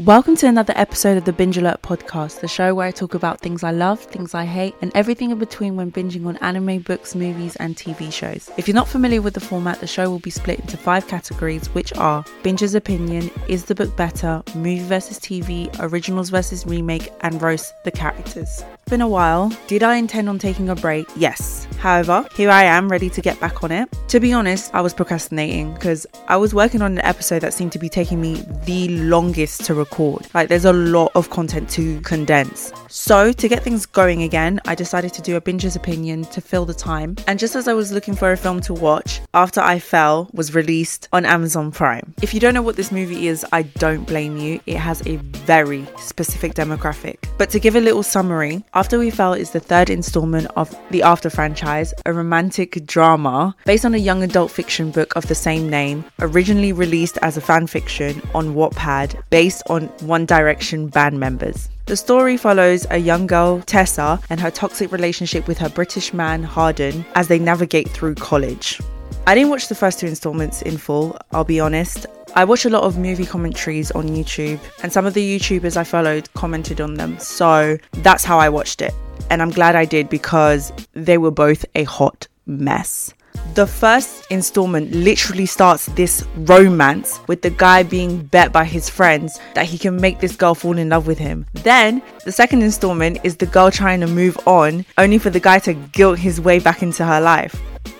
Welcome 0.00 0.34
to 0.38 0.48
another 0.48 0.72
episode 0.74 1.16
of 1.16 1.24
the 1.24 1.32
Binge 1.32 1.56
Alert 1.56 1.82
podcast, 1.82 2.40
the 2.40 2.48
show 2.48 2.74
where 2.74 2.88
I 2.88 2.90
talk 2.90 3.14
about 3.14 3.40
things 3.40 3.62
I 3.62 3.70
love, 3.70 4.00
things 4.00 4.34
I 4.34 4.44
hate, 4.44 4.74
and 4.82 4.90
everything 4.92 5.30
in 5.30 5.38
between 5.38 5.76
when 5.76 5.92
binging 5.92 6.26
on 6.26 6.36
anime, 6.38 6.80
books, 6.80 7.14
movies, 7.14 7.54
and 7.56 7.76
TV 7.76 8.12
shows. 8.12 8.50
If 8.56 8.66
you're 8.66 8.74
not 8.74 8.88
familiar 8.88 9.22
with 9.22 9.34
the 9.34 9.40
format, 9.40 9.78
the 9.78 9.86
show 9.86 10.10
will 10.10 10.18
be 10.18 10.30
split 10.30 10.58
into 10.58 10.76
five 10.76 11.06
categories, 11.06 11.68
which 11.68 11.92
are 11.92 12.24
Binge's 12.42 12.74
opinion, 12.74 13.30
is 13.46 13.66
the 13.66 13.76
book 13.76 13.96
better, 13.96 14.42
movie 14.56 14.82
versus 14.82 15.20
TV, 15.20 15.72
originals 15.78 16.28
versus 16.28 16.66
remake, 16.66 17.12
and 17.20 17.40
roast 17.40 17.72
the 17.84 17.92
characters. 17.92 18.64
Been 18.86 19.00
a 19.00 19.08
while. 19.08 19.50
Did 19.66 19.82
I 19.82 19.96
intend 19.96 20.28
on 20.28 20.38
taking 20.38 20.68
a 20.68 20.74
break? 20.74 21.06
Yes. 21.16 21.66
However, 21.78 22.26
here 22.34 22.50
I 22.50 22.64
am 22.64 22.90
ready 22.90 23.10
to 23.10 23.20
get 23.20 23.40
back 23.40 23.64
on 23.64 23.72
it. 23.72 23.88
To 24.08 24.20
be 24.20 24.32
honest, 24.32 24.74
I 24.74 24.80
was 24.80 24.94
procrastinating 24.94 25.72
because 25.74 26.06
I 26.28 26.36
was 26.36 26.54
working 26.54 26.82
on 26.82 26.92
an 26.92 27.04
episode 27.04 27.40
that 27.40 27.54
seemed 27.54 27.72
to 27.72 27.78
be 27.78 27.88
taking 27.88 28.20
me 28.20 28.44
the 28.64 28.88
longest 28.88 29.64
to 29.64 29.74
record. 29.74 30.26
Like, 30.34 30.48
there's 30.48 30.64
a 30.64 30.72
lot 30.72 31.12
of 31.14 31.30
content 31.30 31.68
to 31.70 32.00
condense. 32.02 32.72
So, 32.88 33.32
to 33.32 33.48
get 33.48 33.62
things 33.62 33.86
going 33.86 34.22
again, 34.22 34.60
I 34.66 34.74
decided 34.74 35.12
to 35.14 35.22
do 35.22 35.36
a 35.36 35.40
binge's 35.40 35.76
opinion 35.76 36.24
to 36.26 36.40
fill 36.40 36.64
the 36.64 36.74
time. 36.74 37.16
And 37.26 37.38
just 37.38 37.56
as 37.56 37.68
I 37.68 37.74
was 37.74 37.90
looking 37.90 38.14
for 38.14 38.32
a 38.32 38.36
film 38.36 38.60
to 38.62 38.74
watch, 38.74 39.20
After 39.32 39.60
I 39.60 39.78
Fell 39.78 40.30
was 40.32 40.54
released 40.54 41.08
on 41.12 41.24
Amazon 41.24 41.70
Prime. 41.72 42.14
If 42.22 42.32
you 42.32 42.40
don't 42.40 42.54
know 42.54 42.62
what 42.62 42.76
this 42.76 42.92
movie 42.92 43.28
is, 43.28 43.44
I 43.52 43.62
don't 43.62 44.04
blame 44.06 44.36
you. 44.36 44.60
It 44.66 44.76
has 44.76 45.06
a 45.06 45.16
very 45.16 45.86
specific 45.98 46.54
demographic. 46.54 47.16
But 47.36 47.50
to 47.50 47.58
give 47.58 47.76
a 47.76 47.80
little 47.80 48.02
summary, 48.02 48.64
After 48.76 48.98
We 48.98 49.10
Fell 49.10 49.34
is 49.34 49.52
the 49.52 49.60
third 49.60 49.88
installment 49.88 50.48
of 50.56 50.76
the 50.90 51.04
After 51.04 51.30
franchise, 51.30 51.94
a 52.06 52.12
romantic 52.12 52.84
drama 52.86 53.54
based 53.66 53.84
on 53.84 53.94
a 53.94 53.98
young 53.98 54.24
adult 54.24 54.50
fiction 54.50 54.90
book 54.90 55.14
of 55.14 55.28
the 55.28 55.34
same 55.36 55.70
name, 55.70 56.04
originally 56.18 56.72
released 56.72 57.16
as 57.22 57.36
a 57.36 57.40
fan 57.40 57.68
fiction 57.68 58.20
on 58.34 58.56
Wattpad 58.56 59.22
based 59.30 59.62
on 59.68 59.82
One 60.00 60.26
Direction 60.26 60.88
band 60.88 61.20
members. 61.20 61.68
The 61.86 61.96
story 61.96 62.36
follows 62.36 62.84
a 62.90 62.98
young 62.98 63.28
girl, 63.28 63.60
Tessa, 63.60 64.18
and 64.28 64.40
her 64.40 64.50
toxic 64.50 64.90
relationship 64.90 65.46
with 65.46 65.58
her 65.58 65.68
British 65.68 66.12
man, 66.12 66.42
Hardin, 66.42 67.06
as 67.14 67.28
they 67.28 67.38
navigate 67.38 67.88
through 67.90 68.16
college. 68.16 68.80
I 69.28 69.36
didn't 69.36 69.50
watch 69.50 69.68
the 69.68 69.76
first 69.76 70.00
two 70.00 70.06
installments 70.06 70.62
in 70.62 70.78
full, 70.78 71.16
I'll 71.30 71.44
be 71.44 71.60
honest. 71.60 72.06
I 72.36 72.44
watch 72.44 72.64
a 72.64 72.70
lot 72.70 72.82
of 72.82 72.98
movie 72.98 73.26
commentaries 73.26 73.92
on 73.92 74.08
YouTube, 74.08 74.58
and 74.82 74.92
some 74.92 75.06
of 75.06 75.14
the 75.14 75.38
YouTubers 75.38 75.76
I 75.76 75.84
followed 75.84 76.32
commented 76.34 76.80
on 76.80 76.94
them, 76.94 77.16
so 77.20 77.78
that's 77.92 78.24
how 78.24 78.40
I 78.40 78.48
watched 78.48 78.82
it. 78.82 78.92
And 79.30 79.40
I'm 79.40 79.50
glad 79.50 79.76
I 79.76 79.84
did 79.84 80.08
because 80.08 80.72
they 80.94 81.16
were 81.16 81.30
both 81.30 81.64
a 81.76 81.84
hot 81.84 82.26
mess. 82.46 83.14
The 83.52 83.66
first 83.66 84.26
installment 84.30 84.92
literally 84.92 85.46
starts 85.46 85.86
this 85.86 86.24
romance 86.38 87.20
with 87.28 87.42
the 87.42 87.50
guy 87.50 87.84
being 87.84 88.22
bet 88.24 88.52
by 88.52 88.64
his 88.64 88.88
friends 88.88 89.38
that 89.54 89.66
he 89.66 89.78
can 89.78 89.96
make 89.96 90.18
this 90.18 90.34
girl 90.34 90.56
fall 90.56 90.76
in 90.76 90.88
love 90.88 91.06
with 91.06 91.18
him. 91.18 91.46
Then 91.52 92.02
the 92.24 92.32
second 92.32 92.62
installment 92.62 93.18
is 93.22 93.36
the 93.36 93.46
girl 93.46 93.70
trying 93.70 94.00
to 94.00 94.08
move 94.08 94.36
on, 94.46 94.84
only 94.98 95.18
for 95.18 95.30
the 95.30 95.38
guy 95.38 95.60
to 95.60 95.74
guilt 95.74 96.18
his 96.18 96.40
way 96.40 96.58
back 96.58 96.82
into 96.82 97.04
her 97.04 97.20
life. 97.20 97.54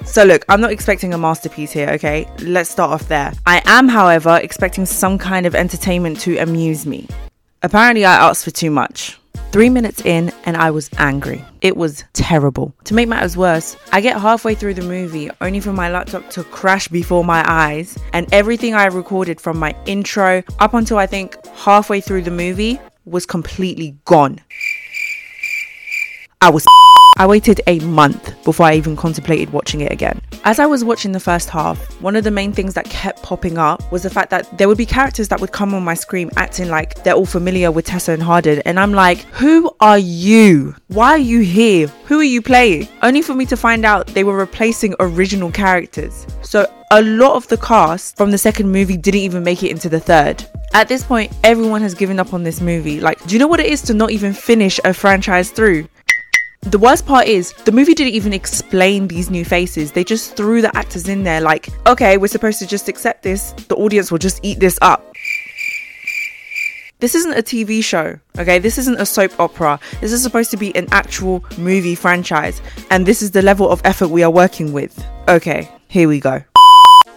So, 0.05 0.25
look, 0.25 0.45
I'm 0.49 0.61
not 0.61 0.73
expecting 0.73 1.15
a 1.15 1.19
masterpiece 1.19 1.71
here, 1.71 1.89
okay? 1.91 2.27
Let's 2.41 2.71
start 2.71 2.91
off 2.91 3.09
there. 3.09 3.33
I 3.47 3.63
am, 3.65 3.89
however, 3.89 4.41
expecting 4.43 4.87
some 4.87 5.19
kind 5.19 5.47
of 5.47 5.55
entertainment 5.55 6.19
to 6.21 6.37
amuse 6.39 6.85
me. 6.85 7.07
Apparently, 7.63 8.05
I 8.05 8.29
asked 8.29 8.45
for 8.45 8.51
too 8.51 8.71
much. 8.71 9.19
Three 9.55 9.71
minutes 9.71 10.05
in, 10.05 10.33
and 10.47 10.57
I 10.57 10.73
was 10.73 10.91
angry. 10.99 11.45
It 11.61 11.77
was 11.77 12.03
terrible. 12.13 12.75
To 12.87 12.95
make 12.95 13.07
matters 13.07 13.37
worse, 13.37 13.77
I 13.93 14.01
get 14.01 14.21
halfway 14.21 14.57
through 14.57 14.75
the 14.75 14.83
movie 14.83 15.31
only 15.41 15.61
for 15.61 15.73
my 15.73 15.89
laptop 15.89 16.29
to 16.31 16.43
crash 16.43 16.89
before 16.89 17.25
my 17.25 17.45
eyes, 17.47 17.97
and 18.13 18.27
everything 18.35 18.75
I 18.75 18.87
recorded 18.87 19.41
from 19.41 19.57
my 19.61 19.77
intro 19.87 20.43
up 20.59 20.75
until 20.75 20.99
I 20.99 21.07
think 21.07 21.37
halfway 21.55 22.01
through 22.01 22.23
the 22.23 22.33
movie 22.33 22.81
was 23.05 23.27
completely 23.27 23.97
gone. 24.05 24.41
I 26.41 26.51
was. 26.51 26.67
I 27.17 27.27
waited 27.27 27.61
a 27.69 27.79
month 27.81 28.43
before 28.43 28.67
I 28.67 28.75
even 28.75 28.97
contemplated 28.97 29.53
watching 29.53 29.83
it 29.83 29.93
again. 29.93 30.21
As 30.43 30.59
I 30.59 30.67
was 30.67 30.83
watching 30.83 31.13
the 31.13 31.21
first 31.21 31.49
half, 31.49 31.79
one 32.01 32.17
of 32.17 32.25
the 32.25 32.31
main 32.33 32.53
things 32.53 32.75
that 32.75 32.87
kept 32.87 33.23
popping 33.23 33.57
up 33.57 33.91
was 33.93 34.03
the 34.03 34.11
fact 34.11 34.31
that 34.31 34.59
there 34.59 34.67
would 34.67 34.79
be 34.79 34.85
characters 34.85 35.29
that 35.29 35.41
would 35.41 35.53
come 35.53 35.75
on 35.75 35.85
my 35.85 35.95
screen 35.95 36.29
acting 36.37 36.69
like 36.69 37.05
they're 37.05 37.15
all 37.15 37.25
familiar 37.25 37.71
with 37.71 37.87
Tessa 37.87 38.13
and 38.13 38.23
Hardin. 38.23 38.63
And 38.67 38.81
I'm 38.81 38.93
like, 38.93 39.19
who 39.27 39.71
are 39.81 39.99
you? 39.99 40.75
Why 40.89 41.11
are 41.11 41.19
you 41.19 41.41
here? 41.41 41.87
Who 42.07 42.19
are 42.19 42.25
you 42.25 42.43
playing? 42.43 42.89
Only 43.03 43.23
for 43.23 43.35
me 43.35 43.47
to 43.47 43.57
find 43.57 43.85
out 43.85 44.09
they 44.09 44.25
were 44.25 44.37
replacing 44.37 44.97
original 44.99 45.53
characters. 45.53 46.27
So 46.43 46.67
a 46.91 47.03
lot 47.03 47.37
of 47.37 47.47
the 47.47 47.59
cast 47.59 48.17
from 48.17 48.33
the 48.33 48.39
second 48.39 48.71
movie 48.71 48.97
didn't 48.97 49.21
even 49.21 49.45
make 49.45 49.63
it 49.63 49.71
into 49.71 49.89
the 49.89 50.01
third. 50.01 50.45
At 50.73 50.89
this 50.89 51.05
point, 51.05 51.33
everyone 51.45 51.83
has 51.83 51.95
given 51.95 52.19
up 52.19 52.35
on 52.35 52.43
this 52.43 52.61
movie. 52.61 53.01
Like, 53.01 53.25
do 53.27 53.35
you 53.35 53.39
know 53.39 53.47
what 53.47 53.61
it 53.61 53.67
is 53.67 53.83
to 53.83 53.95
not 53.95 54.11
even 54.11 54.33
finish 54.33 54.81
a 54.85 54.93
franchise 54.93 55.51
through? 55.51 55.87
The 56.67 56.79
worst 56.79 57.05
part 57.07 57.27
is 57.27 57.53
the 57.67 57.73
movie 57.73 57.93
didn't 57.93 58.15
even 58.15 58.33
explain 58.33 59.07
these 59.07 59.31
new 59.31 59.45
faces. 59.45 59.93
They 59.93 60.03
just 60.03 60.35
threw 60.35 60.63
the 60.63 60.75
actors 60.75 61.09
in 61.09 61.23
there 61.23 61.43
like, 61.43 61.69
okay, 61.87 62.17
we're 62.17 62.27
supposed 62.27 62.59
to 62.61 62.67
just 62.67 62.89
accept 62.89 63.23
this. 63.23 63.53
The 63.69 63.77
audience 63.77 64.11
will 64.11 64.19
just 64.19 64.41
eat 64.43 64.61
this 64.61 64.79
up. 64.81 65.05
This 67.01 67.15
isn't 67.15 67.35
a 67.35 67.43
TV 67.43 67.85
show, 67.85 68.19
okay? 68.39 68.59
This 68.59 68.79
isn't 68.79 68.99
a 68.99 69.05
soap 69.05 69.39
opera. 69.39 69.79
This 70.01 70.11
is 70.11 70.23
supposed 70.23 70.51
to 70.53 70.57
be 70.57 70.75
an 70.75 70.89
actual 70.91 71.45
movie 71.59 71.95
franchise. 71.95 72.63
And 72.91 73.05
this 73.05 73.21
is 73.21 73.33
the 73.33 73.43
level 73.43 73.69
of 73.69 73.83
effort 73.85 74.09
we 74.09 74.23
are 74.23 74.31
working 74.31 74.73
with. 74.73 75.05
Okay, 75.29 75.69
here 75.89 76.09
we 76.09 76.19
go. 76.19 76.43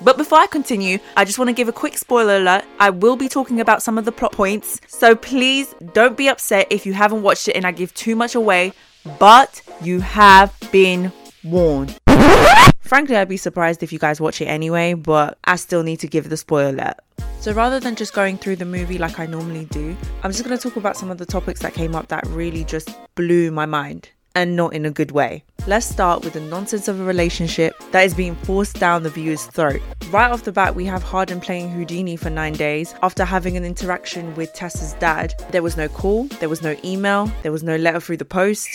But 0.02 0.18
before 0.18 0.38
I 0.38 0.48
continue, 0.48 1.00
I 1.16 1.26
just 1.26 1.40
want 1.40 1.50
to 1.50 1.54
give 1.54 1.68
a 1.68 1.74
quick 1.74 1.98
spoiler 1.98 2.38
alert. 2.38 2.66
I 2.80 2.92
will 2.92 3.16
be 3.16 3.28
talking 3.28 3.62
about 3.62 3.82
some 3.82 3.98
of 3.98 4.06
the 4.06 4.12
plot 4.12 4.34
points, 4.34 4.80
so 4.88 5.16
please 5.16 5.74
don't 5.94 6.16
be 6.16 6.28
upset 6.28 6.68
if 6.70 6.86
you 6.86 6.94
haven't 6.94 7.24
watched 7.24 7.48
it 7.48 7.56
and 7.56 7.66
I 7.66 7.72
give 7.72 7.94
too 7.96 8.16
much 8.16 8.36
away, 8.36 8.74
but 9.20 9.62
you 9.82 10.00
have 10.00 10.54
been 10.72 11.12
warned. 11.44 11.98
Frankly, 12.80 13.18
I'd 13.18 13.28
be 13.28 13.38
surprised 13.38 13.84
if 13.84 13.92
you 13.92 14.00
guys 14.00 14.22
watch 14.22 14.42
it 14.42 14.46
anyway, 14.46 14.94
but 14.94 15.38
I 15.44 15.58
still 15.58 15.84
need 15.84 16.00
to 16.02 16.08
give 16.08 16.30
the 16.30 16.38
spoiler. 16.38 16.94
So 17.40 17.52
rather 17.52 17.80
than 17.80 17.96
just 17.96 18.14
going 18.14 18.38
through 18.38 18.56
the 18.58 18.66
movie 18.66 18.98
like 18.98 19.20
I 19.20 19.26
normally 19.26 19.66
do, 19.66 19.96
I'm 20.24 20.32
just 20.32 20.44
going 20.44 20.58
to 20.58 20.62
talk 20.62 20.76
about 20.78 20.98
some 20.98 21.12
of 21.12 21.18
the 21.18 21.26
topics 21.26 21.62
that 21.62 21.74
came 21.74 21.96
up 21.96 22.08
that 22.08 22.26
really 22.28 22.64
just 22.64 22.90
blew 23.16 23.52
my 23.52 23.66
mind 23.66 24.10
and 24.38 24.56
not 24.56 24.72
in 24.74 24.86
a 24.86 24.92
good 24.92 25.10
way. 25.10 25.44
Let's 25.66 25.88
start 25.88 26.24
with 26.24 26.34
the 26.34 26.42
nonsense 26.42 26.88
of 26.88 27.00
a 27.00 27.04
relationship 27.04 27.76
that 27.92 28.06
is 28.06 28.14
being 28.14 28.36
forced 28.36 28.80
down 28.80 29.02
the 29.02 29.10
viewer's 29.10 29.48
throat. 29.48 29.82
Right 30.12 30.30
off 30.30 30.44
the 30.44 30.52
bat, 30.52 30.76
we 30.76 30.86
have 30.86 31.02
Hardin 31.02 31.42
playing 31.42 31.72
Houdini 31.72 32.16
for 32.16 32.30
nine 32.30 32.54
days 32.54 32.94
after 33.02 33.26
having 33.26 33.58
an 33.58 33.66
interaction 33.66 34.36
with 34.36 34.54
Tessa's 34.54 34.94
dad. 34.94 35.34
There 35.50 35.64
was 35.64 35.76
no 35.76 35.90
call, 35.90 36.26
there 36.40 36.50
was 36.50 36.62
no 36.62 36.76
email, 36.86 37.32
there 37.42 37.52
was 37.52 37.64
no 37.64 37.78
letter 37.78 38.00
through 38.00 38.18
the 38.18 38.26
post 38.26 38.70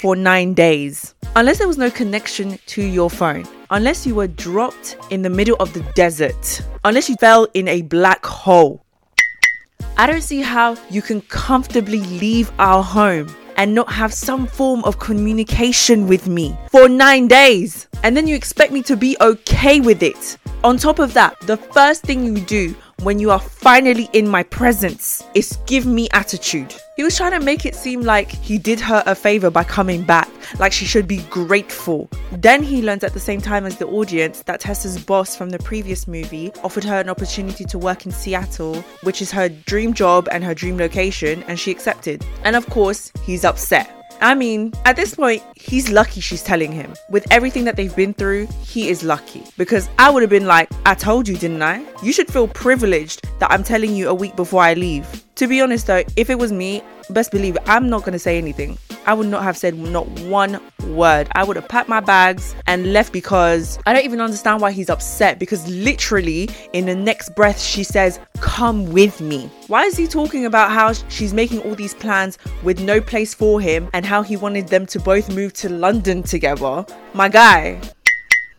for 0.00 0.16
nine 0.16 0.52
days. 0.52 1.14
Unless 1.36 1.58
there 1.58 1.68
was 1.68 1.78
no 1.78 1.90
connection 1.90 2.58
to 2.66 2.82
your 2.82 3.08
phone, 3.08 3.46
unless 3.70 4.04
you 4.04 4.16
were 4.16 4.26
dropped 4.26 4.96
in 5.10 5.22
the 5.22 5.30
middle 5.30 5.56
of 5.60 5.72
the 5.74 5.80
desert, 5.94 6.60
unless 6.82 7.08
you 7.08 7.14
fell 7.20 7.46
in 7.54 7.68
a 7.68 7.82
black 7.82 8.26
hole. 8.26 8.84
I 9.96 10.08
don't 10.08 10.22
see 10.22 10.40
how 10.40 10.76
you 10.90 11.02
can 11.02 11.20
comfortably 11.20 12.00
leave 12.00 12.50
our 12.58 12.82
home 12.82 13.32
and 13.56 13.74
not 13.74 13.90
have 13.92 14.12
some 14.12 14.46
form 14.46 14.84
of 14.84 14.98
communication 14.98 16.06
with 16.06 16.28
me 16.28 16.56
for 16.70 16.88
nine 16.88 17.28
days. 17.28 17.88
And 18.02 18.16
then 18.16 18.26
you 18.26 18.34
expect 18.34 18.72
me 18.72 18.82
to 18.82 18.96
be 18.96 19.16
okay 19.20 19.80
with 19.80 20.02
it. 20.02 20.38
On 20.64 20.76
top 20.76 20.98
of 20.98 21.12
that, 21.14 21.38
the 21.40 21.56
first 21.56 22.02
thing 22.02 22.24
you 22.24 22.40
do 22.42 22.74
when 23.02 23.18
you 23.18 23.30
are 23.30 23.40
finally 23.40 24.08
in 24.12 24.28
my 24.28 24.42
presence 24.44 25.24
is 25.34 25.58
give 25.66 25.86
me 25.86 26.08
attitude. 26.12 26.74
He 26.96 27.02
was 27.02 27.16
trying 27.16 27.32
to 27.32 27.40
make 27.40 27.66
it 27.66 27.74
seem 27.74 28.02
like 28.02 28.30
he 28.30 28.58
did 28.58 28.78
her 28.80 29.02
a 29.06 29.14
favor 29.14 29.50
by 29.50 29.64
coming 29.64 30.02
back, 30.02 30.28
like 30.58 30.72
she 30.72 30.84
should 30.84 31.08
be 31.08 31.18
grateful. 31.30 32.08
Then 32.32 32.62
he 32.62 32.82
learns 32.82 33.02
at 33.02 33.12
the 33.12 33.20
same 33.20 33.40
time 33.40 33.66
as 33.66 33.76
the 33.76 33.88
audience 33.88 34.42
that 34.42 34.60
Tessa's 34.60 35.02
boss 35.02 35.34
from 35.34 35.50
the 35.50 35.58
previous 35.58 36.06
movie 36.06 36.52
offered 36.62 36.84
her 36.84 37.00
an 37.00 37.08
opportunity 37.08 37.64
to 37.64 37.78
work 37.78 38.06
in 38.06 38.12
Seattle, 38.12 38.76
which 39.02 39.20
is 39.20 39.32
her 39.32 39.48
dream 39.48 39.94
job 39.94 40.28
and 40.30 40.44
her 40.44 40.54
dream 40.54 40.76
location, 40.76 41.42
and 41.44 41.58
she 41.58 41.70
accepted. 41.70 42.24
And 42.44 42.54
of 42.54 42.68
course, 42.68 43.10
he's 43.24 43.44
upset. 43.44 44.01
I 44.22 44.36
mean, 44.36 44.72
at 44.84 44.94
this 44.94 45.16
point, 45.16 45.42
he's 45.56 45.90
lucky 45.90 46.20
she's 46.20 46.44
telling 46.44 46.70
him. 46.70 46.94
With 47.10 47.26
everything 47.32 47.64
that 47.64 47.74
they've 47.74 47.94
been 47.94 48.14
through, 48.14 48.46
he 48.64 48.88
is 48.88 49.02
lucky. 49.02 49.42
Because 49.58 49.88
I 49.98 50.10
would 50.10 50.22
have 50.22 50.30
been 50.30 50.46
like, 50.46 50.70
I 50.86 50.94
told 50.94 51.26
you, 51.26 51.36
didn't 51.36 51.60
I? 51.60 51.84
You 52.04 52.12
should 52.12 52.30
feel 52.30 52.46
privileged 52.46 53.26
that 53.40 53.50
I'm 53.50 53.64
telling 53.64 53.96
you 53.96 54.08
a 54.08 54.14
week 54.14 54.36
before 54.36 54.62
I 54.62 54.74
leave. 54.74 55.24
To 55.36 55.48
be 55.48 55.60
honest 55.60 55.88
though, 55.88 56.04
if 56.16 56.30
it 56.30 56.38
was 56.38 56.52
me, 56.52 56.82
best 57.12 57.30
believe 57.30 57.56
it, 57.56 57.62
I'm 57.66 57.88
not 57.88 58.04
gonna 58.04 58.18
say 58.18 58.38
anything. 58.38 58.78
I 59.06 59.14
would 59.14 59.26
not 59.26 59.42
have 59.42 59.56
said 59.56 59.76
not 59.76 60.08
one 60.20 60.60
word. 60.88 61.28
I 61.32 61.44
would 61.44 61.56
have 61.56 61.68
packed 61.68 61.88
my 61.88 62.00
bags 62.00 62.54
and 62.66 62.92
left 62.92 63.12
because 63.12 63.78
I 63.86 63.92
don't 63.92 64.04
even 64.04 64.20
understand 64.20 64.60
why 64.60 64.72
he's 64.72 64.90
upset. 64.90 65.38
Because 65.38 65.66
literally, 65.68 66.48
in 66.72 66.86
the 66.86 66.94
next 66.94 67.34
breath, 67.34 67.60
she 67.60 67.82
says, 67.82 68.20
Come 68.40 68.92
with 68.92 69.20
me. 69.20 69.50
Why 69.66 69.84
is 69.84 69.96
he 69.96 70.06
talking 70.06 70.46
about 70.46 70.70
how 70.70 70.92
she's 71.08 71.34
making 71.34 71.60
all 71.60 71.74
these 71.74 71.94
plans 71.94 72.38
with 72.62 72.80
no 72.80 73.00
place 73.00 73.34
for 73.34 73.60
him 73.60 73.88
and 73.92 74.06
how 74.06 74.22
he 74.22 74.36
wanted 74.36 74.68
them 74.68 74.86
to 74.86 75.00
both 75.00 75.34
move 75.34 75.52
to 75.54 75.68
London 75.68 76.22
together? 76.22 76.84
My 77.14 77.28
guy. 77.28 77.80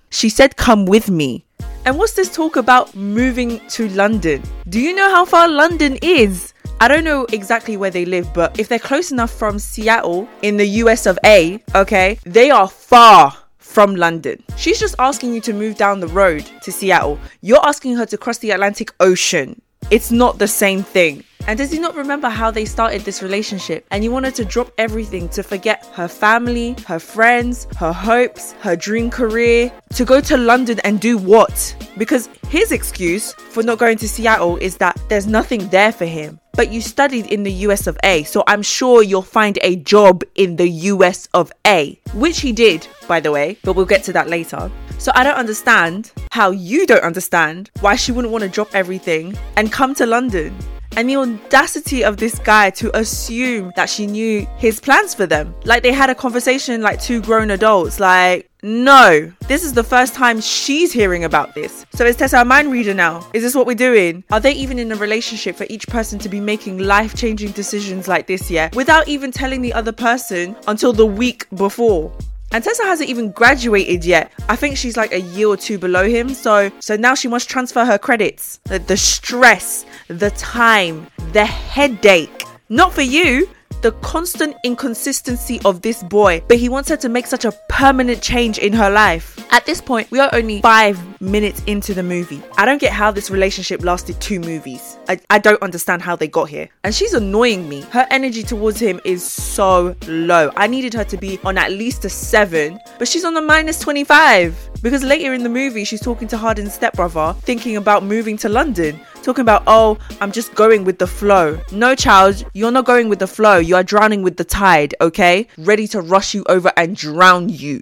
She 0.09 0.29
said, 0.29 0.57
Come 0.57 0.85
with 0.85 1.09
me. 1.09 1.45
And 1.85 1.97
what's 1.97 2.13
this 2.13 2.33
talk 2.33 2.55
about 2.55 2.95
moving 2.95 3.59
to 3.69 3.89
London? 3.89 4.41
Do 4.69 4.79
you 4.79 4.95
know 4.95 5.09
how 5.09 5.25
far 5.25 5.49
London 5.49 5.97
is? 6.01 6.52
I 6.83 6.89
don't 6.89 7.05
know 7.05 7.25
exactly 7.31 7.77
where 7.77 7.91
they 7.91 8.03
live, 8.03 8.33
but 8.33 8.59
if 8.59 8.67
they're 8.67 8.77
close 8.77 9.09
enough 9.09 9.31
from 9.31 9.57
Seattle 9.57 10.27
in 10.41 10.57
the 10.57 10.65
US 10.83 11.05
of 11.05 11.17
A, 11.23 11.63
okay, 11.73 12.19
they 12.25 12.51
are 12.51 12.67
far 12.67 13.33
from 13.57 13.95
London. 13.95 14.43
She's 14.57 14.81
just 14.81 14.95
asking 14.99 15.33
you 15.33 15.39
to 15.47 15.53
move 15.53 15.77
down 15.77 16.01
the 16.01 16.09
road 16.09 16.43
to 16.61 16.73
Seattle. 16.73 17.19
You're 17.39 17.65
asking 17.65 17.95
her 17.95 18.05
to 18.07 18.17
cross 18.17 18.39
the 18.39 18.51
Atlantic 18.51 18.91
Ocean. 18.99 19.61
It's 19.91 20.11
not 20.11 20.39
the 20.39 20.47
same 20.49 20.83
thing. 20.83 21.23
And 21.45 21.57
does 21.57 21.71
he 21.71 21.79
not 21.79 21.95
remember 21.95 22.29
how 22.29 22.51
they 22.51 22.63
started 22.63 23.01
this 23.01 23.21
relationship? 23.21 23.85
And 23.91 24.01
you 24.01 24.11
wanted 24.11 24.33
to 24.35 24.45
drop 24.45 24.71
everything 24.77 25.27
to 25.29 25.43
forget 25.43 25.85
her 25.87 26.07
family, 26.07 26.75
her 26.87 26.99
friends, 26.99 27.67
her 27.77 27.91
hopes, 27.91 28.53
her 28.61 28.77
dream 28.77 29.09
career, 29.09 29.71
to 29.95 30.05
go 30.05 30.21
to 30.21 30.37
London 30.37 30.79
and 30.85 31.01
do 31.01 31.17
what? 31.17 31.75
Because 31.97 32.29
his 32.47 32.71
excuse 32.71 33.33
for 33.33 33.61
not 33.61 33.77
going 33.77 33.97
to 33.97 34.07
Seattle 34.07 34.55
is 34.57 34.77
that 34.77 34.97
there's 35.09 35.27
nothing 35.27 35.67
there 35.67 35.91
for 35.91 36.05
him. 36.05 36.39
But 36.53 36.71
you 36.71 36.79
studied 36.81 37.27
in 37.27 37.43
the 37.43 37.51
US 37.67 37.87
of 37.87 37.97
A, 38.03 38.23
so 38.23 38.43
I'm 38.47 38.61
sure 38.61 39.03
you'll 39.03 39.21
find 39.21 39.59
a 39.61 39.75
job 39.75 40.23
in 40.35 40.55
the 40.55 40.69
US 40.69 41.27
of 41.33 41.51
A, 41.67 41.99
which 42.13 42.39
he 42.39 42.53
did, 42.53 42.87
by 43.07 43.19
the 43.19 43.31
way, 43.31 43.57
but 43.63 43.75
we'll 43.75 43.85
get 43.85 44.03
to 44.03 44.13
that 44.13 44.29
later. 44.29 44.71
So 44.97 45.11
I 45.13 45.23
don't 45.25 45.35
understand 45.35 46.13
how 46.31 46.51
you 46.51 46.85
don't 46.87 47.03
understand 47.03 47.69
why 47.81 47.95
she 47.97 48.13
wouldn't 48.13 48.31
want 48.31 48.43
to 48.43 48.49
drop 48.49 48.73
everything 48.73 49.37
and 49.57 49.71
come 49.71 49.93
to 49.95 50.05
London. 50.05 50.55
And 50.95 51.09
the 51.09 51.15
audacity 51.15 52.03
of 52.03 52.17
this 52.17 52.37
guy 52.37 52.69
to 52.71 52.95
assume 52.95 53.71
that 53.75 53.89
she 53.89 54.05
knew 54.05 54.47
his 54.57 54.79
plans 54.79 55.15
for 55.15 55.25
them. 55.25 55.55
Like 55.65 55.81
they 55.81 55.91
had 55.91 56.09
a 56.09 56.15
conversation 56.15 56.81
like 56.81 57.01
two 57.01 57.21
grown 57.21 57.49
adults. 57.49 57.99
Like, 57.99 58.49
no, 58.61 59.33
this 59.47 59.63
is 59.63 59.73
the 59.73 59.83
first 59.83 60.13
time 60.13 60.39
she's 60.39 60.93
hearing 60.93 61.23
about 61.23 61.55
this. 61.55 61.85
So 61.95 62.05
is 62.05 62.15
Tessa 62.15 62.41
a 62.41 62.45
mind 62.45 62.71
reader 62.71 62.93
now? 62.93 63.27
Is 63.33 63.41
this 63.41 63.55
what 63.55 63.65
we're 63.65 63.75
doing? 63.75 64.23
Are 64.31 64.39
they 64.39 64.53
even 64.53 64.77
in 64.77 64.91
a 64.91 64.95
relationship 64.95 65.55
for 65.55 65.65
each 65.69 65.87
person 65.87 66.19
to 66.19 66.29
be 66.29 66.39
making 66.39 66.77
life 66.77 67.15
changing 67.15 67.51
decisions 67.51 68.07
like 68.07 68.27
this, 68.27 68.51
yet 68.51 68.75
Without 68.75 69.07
even 69.07 69.31
telling 69.31 69.61
the 69.61 69.73
other 69.73 69.91
person 69.91 70.55
until 70.67 70.93
the 70.93 71.05
week 71.05 71.47
before. 71.55 72.11
And 72.53 72.63
Tessa 72.63 72.83
hasn't 72.83 73.09
even 73.09 73.31
graduated 73.31 74.05
yet. 74.05 74.31
I 74.47 74.55
think 74.55 74.77
she's 74.77 74.95
like 74.95 75.11
a 75.11 75.21
year 75.21 75.47
or 75.47 75.57
two 75.57 75.79
below 75.79 76.07
him. 76.07 76.29
So 76.29 76.71
so 76.79 76.95
now 76.95 77.15
she 77.15 77.27
must 77.27 77.49
transfer 77.49 77.83
her 77.83 77.97
credits. 77.97 78.59
The, 78.65 78.77
the 78.77 78.95
stress, 78.95 79.85
the 80.07 80.29
time, 80.31 81.07
the 81.33 81.45
headache. 81.45 82.43
Not 82.69 82.93
for 82.93 83.01
you 83.01 83.49
the 83.83 83.91
constant 84.01 84.55
inconsistency 84.63 85.59
of 85.65 85.81
this 85.81 86.01
boy, 86.03 86.41
but 86.47 86.57
he 86.57 86.69
wants 86.69 86.89
her 86.89 86.95
to 86.95 87.09
make 87.09 87.27
such 87.27 87.43
a 87.43 87.51
permanent 87.67 88.21
change 88.21 88.57
in 88.57 88.71
her 88.71 88.89
life. 88.89 89.37
At 89.51 89.65
this 89.65 89.81
point, 89.81 90.09
we 90.09 90.19
are 90.19 90.29
only 90.31 90.61
five 90.61 90.97
minutes 91.21 91.61
into 91.67 91.93
the 91.93 92.01
movie. 92.01 92.41
I 92.57 92.65
don't 92.65 92.79
get 92.79 92.93
how 92.93 93.11
this 93.11 93.29
relationship 93.29 93.83
lasted 93.83 94.19
two 94.21 94.39
movies. 94.39 94.97
I, 95.09 95.19
I 95.29 95.37
don't 95.37 95.61
understand 95.61 96.01
how 96.01 96.15
they 96.15 96.29
got 96.29 96.47
here. 96.47 96.69
And 96.85 96.95
she's 96.95 97.13
annoying 97.13 97.67
me. 97.67 97.81
Her 97.81 98.07
energy 98.09 98.41
towards 98.41 98.79
him 98.79 99.01
is 99.03 99.21
so 99.21 99.95
low. 100.07 100.49
I 100.55 100.67
needed 100.67 100.93
her 100.93 101.03
to 101.03 101.17
be 101.17 101.37
on 101.43 101.57
at 101.57 101.71
least 101.71 102.05
a 102.05 102.09
seven, 102.09 102.79
but 102.97 103.09
she's 103.09 103.25
on 103.25 103.35
a 103.35 103.41
minus 103.41 103.79
25. 103.79 104.69
Because 104.81 105.03
later 105.03 105.33
in 105.33 105.43
the 105.43 105.49
movie, 105.49 105.83
she's 105.83 106.01
talking 106.01 106.27
to 106.29 106.37
Hardin's 106.37 106.73
stepbrother, 106.73 107.35
thinking 107.41 107.75
about 107.75 108.03
moving 108.03 108.37
to 108.37 108.49
London 108.49 108.99
talking 109.23 109.41
about, 109.41 109.63
oh, 109.65 109.97
I'm 110.21 110.31
just 110.31 110.53
going 110.53 110.83
with 110.83 110.99
the 110.99 111.07
flow. 111.07 111.59
No, 111.71 111.95
child, 111.95 112.45
you're 112.53 112.71
not 112.71 112.85
going 112.85 113.09
with 113.09 113.19
the 113.19 113.27
flow. 113.27 113.57
You 113.57 113.75
are 113.75 113.83
drowning 113.83 114.21
with 114.21 114.37
the 114.37 114.43
tide, 114.43 114.93
okay? 115.01 115.47
Ready 115.57 115.87
to 115.87 116.01
rush 116.01 116.33
you 116.33 116.43
over 116.49 116.71
and 116.77 116.95
drown 116.95 117.49
you. 117.49 117.81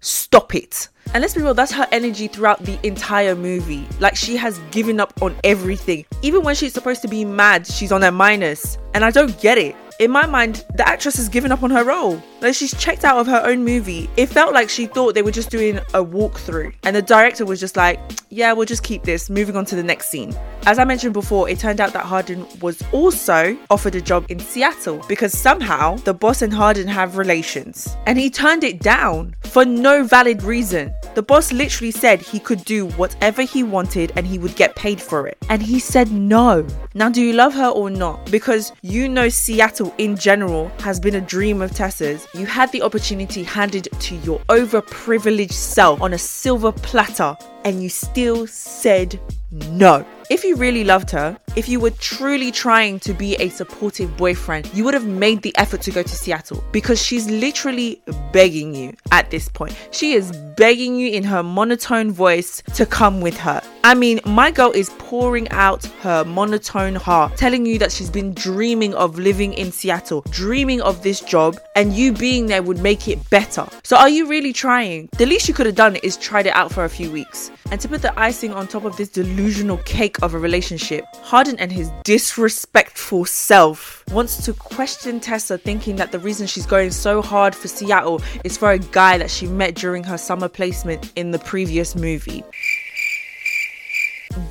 Stop 0.00 0.54
it. 0.54 0.88
And 1.14 1.22
let's 1.22 1.34
be 1.34 1.42
real, 1.42 1.54
that's 1.54 1.72
her 1.72 1.86
energy 1.92 2.28
throughout 2.28 2.62
the 2.64 2.78
entire 2.86 3.36
movie. 3.36 3.86
Like 4.00 4.16
she 4.16 4.36
has 4.36 4.58
given 4.70 5.00
up 5.00 5.22
on 5.22 5.36
everything. 5.44 6.04
Even 6.22 6.42
when 6.42 6.54
she's 6.54 6.74
supposed 6.74 7.02
to 7.02 7.08
be 7.08 7.24
mad, 7.24 7.66
she's 7.66 7.92
on 7.92 8.02
a 8.02 8.10
minus. 8.10 8.76
And 8.94 9.04
I 9.04 9.10
don't 9.10 9.40
get 9.40 9.58
it 9.58 9.76
in 10.00 10.10
my 10.10 10.26
mind, 10.26 10.64
the 10.74 10.86
actress 10.86 11.16
has 11.16 11.28
given 11.28 11.52
up 11.52 11.62
on 11.62 11.70
her 11.70 11.84
role. 11.84 12.20
Like 12.44 12.54
she's 12.54 12.76
checked 12.76 13.06
out 13.06 13.16
of 13.16 13.26
her 13.26 13.40
own 13.42 13.64
movie. 13.64 14.10
It 14.18 14.26
felt 14.26 14.52
like 14.52 14.68
she 14.68 14.84
thought 14.84 15.14
they 15.14 15.22
were 15.22 15.30
just 15.30 15.48
doing 15.48 15.78
a 15.78 16.04
walkthrough, 16.04 16.74
and 16.82 16.94
the 16.94 17.00
director 17.00 17.46
was 17.46 17.58
just 17.58 17.74
like, 17.74 17.98
"Yeah, 18.28 18.52
we'll 18.52 18.66
just 18.66 18.82
keep 18.82 19.02
this. 19.02 19.30
Moving 19.30 19.56
on 19.56 19.64
to 19.64 19.74
the 19.74 19.82
next 19.82 20.10
scene." 20.10 20.36
As 20.66 20.78
I 20.78 20.84
mentioned 20.84 21.14
before, 21.14 21.48
it 21.48 21.58
turned 21.58 21.80
out 21.80 21.94
that 21.94 22.04
Hardin 22.04 22.46
was 22.60 22.82
also 22.92 23.56
offered 23.70 23.94
a 23.94 24.00
job 24.02 24.26
in 24.28 24.38
Seattle 24.38 25.02
because 25.08 25.32
somehow 25.32 25.96
the 26.04 26.12
boss 26.12 26.42
and 26.42 26.52
Hardin 26.52 26.86
have 26.86 27.16
relations, 27.16 27.96
and 28.04 28.18
he 28.18 28.28
turned 28.28 28.62
it 28.62 28.80
down 28.80 29.34
for 29.44 29.64
no 29.64 30.04
valid 30.04 30.42
reason. 30.42 30.92
The 31.14 31.22
boss 31.22 31.50
literally 31.50 31.92
said 31.92 32.20
he 32.20 32.40
could 32.40 32.62
do 32.66 32.88
whatever 32.88 33.40
he 33.40 33.62
wanted 33.62 34.12
and 34.16 34.26
he 34.26 34.38
would 34.38 34.54
get 34.54 34.76
paid 34.76 35.00
for 35.00 35.26
it, 35.26 35.38
and 35.48 35.62
he 35.62 35.78
said 35.78 36.12
no. 36.12 36.66
Now, 36.92 37.08
do 37.08 37.22
you 37.22 37.32
love 37.32 37.54
her 37.54 37.68
or 37.68 37.88
not? 37.88 38.30
Because 38.30 38.72
you 38.82 39.08
know 39.08 39.30
Seattle 39.30 39.94
in 39.96 40.14
general 40.16 40.70
has 40.80 41.00
been 41.00 41.14
a 41.14 41.20
dream 41.20 41.62
of 41.62 41.74
Tessa's, 41.74 42.26
you 42.34 42.46
had 42.46 42.70
the 42.72 42.82
opportunity 42.82 43.42
handed 43.44 43.88
to 44.00 44.16
your 44.16 44.40
overprivileged 44.48 45.52
self 45.52 46.00
on 46.00 46.12
a 46.12 46.18
silver 46.18 46.72
platter 46.72 47.36
and 47.64 47.82
you 47.82 47.88
still 47.88 48.46
said 48.46 49.18
no. 49.50 50.04
If 50.30 50.42
you 50.42 50.56
really 50.56 50.84
loved 50.84 51.10
her, 51.10 51.38
if 51.54 51.68
you 51.68 51.78
were 51.78 51.90
truly 51.90 52.50
trying 52.50 52.98
to 53.00 53.12
be 53.12 53.36
a 53.36 53.50
supportive 53.50 54.16
boyfriend, 54.16 54.70
you 54.72 54.82
would 54.84 54.94
have 54.94 55.06
made 55.06 55.42
the 55.42 55.54
effort 55.56 55.82
to 55.82 55.90
go 55.90 56.02
to 56.02 56.08
Seattle 56.08 56.64
because 56.72 57.00
she's 57.00 57.28
literally 57.30 58.02
begging 58.32 58.74
you 58.74 58.94
at 59.12 59.30
this 59.30 59.48
point. 59.48 59.76
She 59.90 60.14
is 60.14 60.32
begging 60.56 60.96
you 60.96 61.10
in 61.10 61.24
her 61.24 61.42
monotone 61.42 62.10
voice 62.10 62.62
to 62.74 62.86
come 62.86 63.20
with 63.20 63.36
her. 63.38 63.62
I 63.84 63.94
mean, 63.94 64.20
my 64.24 64.50
girl 64.50 64.70
is 64.70 64.88
pouring 64.98 65.48
out 65.50 65.84
her 66.00 66.24
monotone 66.24 66.94
heart, 66.94 67.36
telling 67.36 67.66
you 67.66 67.78
that 67.80 67.92
she's 67.92 68.10
been 68.10 68.32
dreaming 68.32 68.94
of 68.94 69.18
living 69.18 69.52
in 69.52 69.70
Seattle, 69.70 70.22
dreaming 70.30 70.80
of 70.80 71.02
this 71.02 71.20
job, 71.20 71.58
and 71.76 71.92
you 71.92 72.12
being 72.12 72.46
there 72.46 72.62
would 72.62 72.80
make 72.80 73.08
it 73.08 73.28
better. 73.28 73.68
So, 73.82 73.96
are 73.98 74.08
you 74.08 74.26
really 74.26 74.54
trying? 74.54 75.10
The 75.18 75.26
least 75.26 75.48
you 75.48 75.54
could 75.54 75.66
have 75.66 75.74
done 75.74 75.96
is 75.96 76.16
tried 76.16 76.46
it 76.46 76.54
out 76.54 76.72
for 76.72 76.84
a 76.84 76.88
few 76.88 77.10
weeks. 77.10 77.50
And 77.70 77.80
to 77.80 77.88
put 77.88 78.02
the 78.02 78.18
icing 78.18 78.52
on 78.52 78.66
top 78.66 78.84
of 78.84 78.96
this 78.96 79.08
delusional 79.08 79.78
cake 79.78 80.22
of 80.22 80.34
a 80.34 80.38
relationship, 80.38 81.04
Hardin 81.16 81.58
and 81.58 81.72
his 81.72 81.90
disrespectful 82.04 83.24
self 83.24 84.04
wants 84.10 84.44
to 84.44 84.52
question 84.52 85.20
Tessa, 85.20 85.58
thinking 85.58 85.96
that 85.96 86.12
the 86.12 86.18
reason 86.18 86.46
she's 86.46 86.66
going 86.66 86.90
so 86.90 87.22
hard 87.22 87.54
for 87.54 87.68
Seattle 87.68 88.22
is 88.44 88.56
for 88.56 88.72
a 88.72 88.78
guy 88.78 89.18
that 89.18 89.30
she 89.30 89.46
met 89.46 89.74
during 89.74 90.04
her 90.04 90.18
summer 90.18 90.48
placement 90.48 91.12
in 91.16 91.30
the 91.30 91.38
previous 91.38 91.96
movie. 91.96 92.44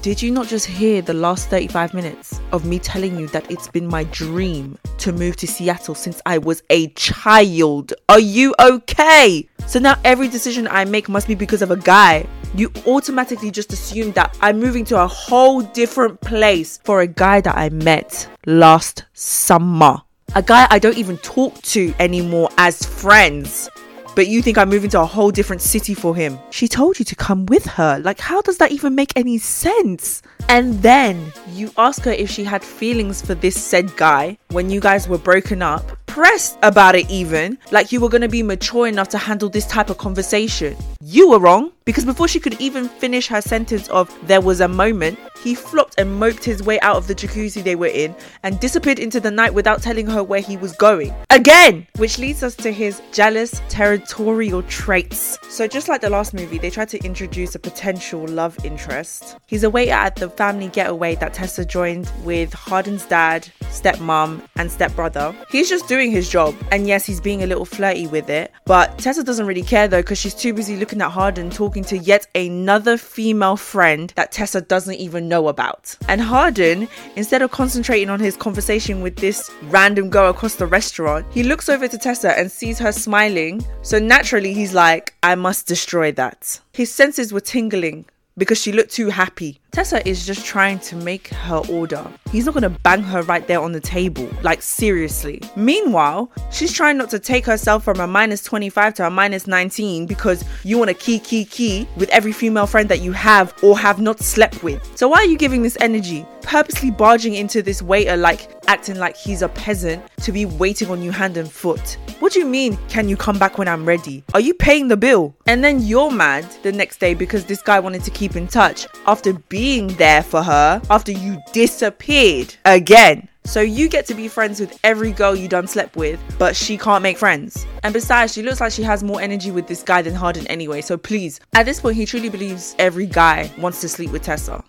Did 0.01 0.21
you 0.21 0.31
not 0.31 0.47
just 0.47 0.65
hear 0.65 1.01
the 1.01 1.13
last 1.13 1.49
35 1.49 1.93
minutes 1.93 2.39
of 2.51 2.65
me 2.65 2.79
telling 2.79 3.17
you 3.17 3.27
that 3.27 3.49
it's 3.51 3.67
been 3.67 3.87
my 3.87 4.05
dream 4.05 4.77
to 4.99 5.11
move 5.11 5.35
to 5.37 5.47
Seattle 5.47 5.95
since 5.95 6.21
I 6.25 6.37
was 6.37 6.63
a 6.69 6.87
child? 6.89 7.93
Are 8.07 8.19
you 8.19 8.55
okay? 8.59 9.47
So 9.67 9.79
now 9.79 9.97
every 10.03 10.27
decision 10.27 10.67
I 10.69 10.85
make 10.85 11.09
must 11.09 11.27
be 11.27 11.35
because 11.35 11.61
of 11.61 11.71
a 11.71 11.77
guy. 11.77 12.27
You 12.55 12.71
automatically 12.85 13.49
just 13.49 13.73
assume 13.73 14.11
that 14.11 14.37
I'm 14.39 14.59
moving 14.59 14.85
to 14.85 15.01
a 15.01 15.07
whole 15.07 15.61
different 15.61 16.21
place 16.21 16.79
for 16.83 17.01
a 17.01 17.07
guy 17.07 17.41
that 17.41 17.57
I 17.57 17.69
met 17.69 18.29
last 18.45 19.05
summer. 19.13 20.01
A 20.35 20.41
guy 20.41 20.67
I 20.69 20.79
don't 20.79 20.97
even 20.97 21.17
talk 21.17 21.61
to 21.63 21.93
anymore 21.99 22.49
as 22.57 22.83
friends 22.83 23.69
but 24.15 24.27
you 24.27 24.41
think 24.41 24.57
I'm 24.57 24.69
moving 24.69 24.89
to 24.91 25.01
a 25.01 25.05
whole 25.05 25.31
different 25.31 25.61
city 25.61 25.93
for 25.93 26.15
him. 26.15 26.37
She 26.51 26.67
told 26.67 26.99
you 26.99 27.05
to 27.05 27.15
come 27.15 27.45
with 27.47 27.65
her. 27.65 27.99
Like, 27.99 28.19
how 28.19 28.41
does 28.41 28.57
that 28.57 28.71
even 28.71 28.95
make 28.95 29.13
any 29.15 29.37
sense? 29.37 30.21
And 30.49 30.81
then 30.81 31.31
you 31.49 31.71
ask 31.77 32.03
her 32.03 32.11
if 32.11 32.29
she 32.29 32.43
had 32.43 32.63
feelings 32.63 33.21
for 33.21 33.33
this 33.33 33.61
said 33.61 33.95
guy 33.95 34.37
when 34.53 34.69
you 34.69 34.79
guys 34.79 35.09
were 35.09 35.17
broken 35.17 35.61
up, 35.61 35.97
pressed 36.05 36.59
about 36.61 36.93
it 36.93 37.09
even, 37.09 37.57
like 37.71 37.91
you 37.91 37.99
were 37.99 38.07
gonna 38.07 38.29
be 38.29 38.43
mature 38.43 38.87
enough 38.87 39.09
to 39.09 39.17
handle 39.17 39.49
this 39.49 39.65
type 39.65 39.89
of 39.89 39.97
conversation. 39.97 40.77
You 41.01 41.31
were 41.31 41.39
wrong 41.39 41.71
because 41.85 42.05
before 42.05 42.27
she 42.27 42.39
could 42.39 42.61
even 42.61 42.87
finish 42.87 43.27
her 43.27 43.41
sentence 43.41 43.87
of 43.89 44.15
there 44.27 44.39
was 44.39 44.61
a 44.61 44.67
moment, 44.67 45.17
he 45.43 45.55
flopped 45.55 45.95
and 45.97 46.19
moped 46.19 46.45
his 46.45 46.61
way 46.61 46.79
out 46.81 46.95
of 46.95 47.07
the 47.07 47.15
jacuzzi 47.15 47.63
they 47.63 47.75
were 47.75 47.87
in 47.87 48.15
and 48.43 48.59
disappeared 48.59 48.99
into 48.99 49.19
the 49.19 49.31
night 49.31 49.53
without 49.53 49.81
telling 49.81 50.05
her 50.05 50.23
where 50.23 50.39
he 50.39 50.55
was 50.55 50.73
going. 50.75 51.13
Again! 51.31 51.87
Which 51.97 52.19
leads 52.19 52.43
us 52.43 52.55
to 52.57 52.71
his 52.71 53.01
jealous, 53.11 53.61
territorial 53.67 54.61
traits. 54.63 55.39
So, 55.49 55.67
just 55.67 55.89
like 55.89 56.01
the 56.01 56.09
last 56.09 56.33
movie, 56.33 56.59
they 56.59 56.69
tried 56.69 56.89
to 56.89 57.03
introduce 57.03 57.55
a 57.55 57.59
potential 57.59 58.25
love 58.27 58.57
interest. 58.63 59.35
He's 59.47 59.63
a 59.63 59.69
waiter 59.69 59.91
at 59.91 60.15
the 60.15 60.29
family 60.29 60.67
getaway 60.67 61.15
that 61.15 61.33
Tessa 61.33 61.65
joined 61.65 62.09
with 62.23 62.53
Hardin's 62.53 63.05
dad, 63.05 63.49
stepmom, 63.63 64.42
and 64.55 64.71
stepbrother. 64.71 65.35
He's 65.49 65.69
just 65.69 65.87
doing 65.87 66.11
his 66.11 66.29
job, 66.29 66.55
and 66.71 66.87
yes, 66.87 67.05
he's 67.05 67.21
being 67.21 67.43
a 67.43 67.47
little 67.47 67.65
flirty 67.65 68.07
with 68.07 68.29
it, 68.29 68.51
but 68.65 68.97
Tessa 68.97 69.23
doesn't 69.23 69.45
really 69.45 69.63
care 69.63 69.87
though 69.87 70.01
because 70.01 70.17
she's 70.17 70.35
too 70.35 70.53
busy 70.53 70.75
looking 70.77 71.01
at 71.01 71.11
Hardin 71.11 71.49
talking 71.49 71.83
to 71.85 71.97
yet 71.97 72.27
another 72.35 72.97
female 72.97 73.55
friend 73.55 74.13
that 74.15 74.31
Tessa 74.31 74.61
doesn't 74.61 74.95
even 74.95 75.27
know 75.27 75.47
about. 75.47 75.95
And 76.07 76.21
Hardin, 76.21 76.87
instead 77.15 77.41
of 77.41 77.51
concentrating 77.51 78.09
on 78.09 78.19
his 78.19 78.37
conversation 78.37 79.01
with 79.01 79.15
this 79.17 79.49
random 79.63 80.09
girl 80.09 80.29
across 80.29 80.55
the 80.55 80.67
restaurant, 80.67 81.25
he 81.31 81.43
looks 81.43 81.69
over 81.69 81.87
to 81.87 81.97
Tessa 81.97 82.37
and 82.37 82.51
sees 82.51 82.79
her 82.79 82.91
smiling. 82.91 83.65
So 83.81 83.99
naturally, 83.99 84.53
he's 84.53 84.73
like, 84.73 85.13
I 85.23 85.35
must 85.35 85.67
destroy 85.67 86.11
that. 86.13 86.59
His 86.73 86.91
senses 86.91 87.33
were 87.33 87.39
tingling 87.39 88.05
because 88.37 88.59
she 88.59 88.71
looked 88.71 88.91
too 88.91 89.09
happy. 89.09 89.59
Tessa 89.73 90.07
is 90.07 90.23
just 90.23 90.45
trying 90.45 90.77
to 90.77 90.95
make 90.95 91.29
her 91.29 91.59
order. 91.67 92.05
He's 92.31 92.45
not 92.45 92.53
gonna 92.53 92.69
bang 92.69 93.01
her 93.01 93.23
right 93.23 93.47
there 93.47 93.59
on 93.59 93.71
the 93.71 93.79
table, 93.79 94.29
like 94.43 94.61
seriously. 94.61 95.41
Meanwhile, 95.55 96.29
she's 96.51 96.71
trying 96.71 96.95
not 96.95 97.09
to 97.09 97.17
take 97.17 97.43
herself 97.47 97.83
from 97.83 97.99
a 97.99 98.05
minus 98.05 98.43
25 98.43 98.93
to 98.95 99.07
a 99.07 99.09
minus 99.09 99.47
19 99.47 100.05
because 100.05 100.45
you 100.63 100.77
wanna 100.77 100.93
key, 100.93 101.17
key, 101.17 101.43
key 101.43 101.87
with 101.97 102.09
every 102.09 102.31
female 102.31 102.67
friend 102.67 102.87
that 102.89 103.01
you 103.01 103.13
have 103.13 103.51
or 103.63 103.75
have 103.79 103.99
not 103.99 104.19
slept 104.19 104.61
with. 104.61 104.79
So, 104.95 105.07
why 105.07 105.17
are 105.17 105.25
you 105.25 105.39
giving 105.39 105.63
this 105.63 105.77
energy? 105.81 106.23
Purposely 106.43 106.91
barging 106.91 107.33
into 107.33 107.63
this 107.63 107.81
waiter, 107.81 108.15
like 108.15 108.51
acting 108.67 108.97
like 108.97 109.17
he's 109.17 109.41
a 109.41 109.49
peasant 109.49 110.03
to 110.17 110.31
be 110.31 110.45
waiting 110.45 110.91
on 110.91 111.01
you 111.01 111.11
hand 111.11 111.35
and 111.37 111.51
foot. 111.51 111.97
What 112.19 112.33
do 112.33 112.39
you 112.39 112.45
mean, 112.45 112.77
can 112.89 113.09
you 113.09 113.17
come 113.17 113.39
back 113.39 113.57
when 113.57 113.67
I'm 113.67 113.85
ready? 113.85 114.23
Are 114.35 114.39
you 114.39 114.53
paying 114.53 114.87
the 114.87 114.97
bill? 114.97 115.35
And 115.47 115.63
then 115.63 115.81
you're 115.81 116.11
mad 116.11 116.45
the 116.61 116.71
next 116.71 116.99
day 116.99 117.13
because 117.15 117.45
this 117.45 117.61
guy 117.61 117.79
wanted 117.79 118.03
to 118.03 118.11
keep 118.11 118.35
in 118.35 118.47
touch 118.47 118.85
after 119.07 119.33
being 119.33 119.62
there 119.63 120.21
for 120.21 120.43
her 120.43 120.81
after 120.89 121.13
you 121.13 121.41
disappeared 121.53 122.53
again. 122.65 123.29
So 123.45 123.61
you 123.61 123.87
get 123.87 124.05
to 124.07 124.13
be 124.13 124.27
friends 124.27 124.59
with 124.59 124.77
every 124.83 125.13
girl 125.13 125.33
you 125.33 125.47
done 125.47 125.67
slept 125.67 125.95
with, 125.95 126.19
but 126.37 126.53
she 126.53 126.77
can't 126.77 127.01
make 127.01 127.17
friends. 127.17 127.65
And 127.81 127.93
besides, 127.93 128.33
she 128.33 128.41
looks 128.41 128.59
like 128.59 128.73
she 128.73 128.83
has 128.83 129.05
more 129.05 129.21
energy 129.21 129.51
with 129.51 129.67
this 129.67 129.81
guy 129.81 130.01
than 130.01 130.15
Hardin 130.15 130.45
anyway. 130.47 130.81
So 130.81 130.97
please, 130.97 131.39
at 131.53 131.65
this 131.65 131.79
point, 131.79 131.95
he 131.95 132.05
truly 132.05 132.27
believes 132.27 132.75
every 132.77 133.05
guy 133.05 133.49
wants 133.57 133.79
to 133.81 133.87
sleep 133.87 134.11
with 134.11 134.23
Tessa. 134.23 134.61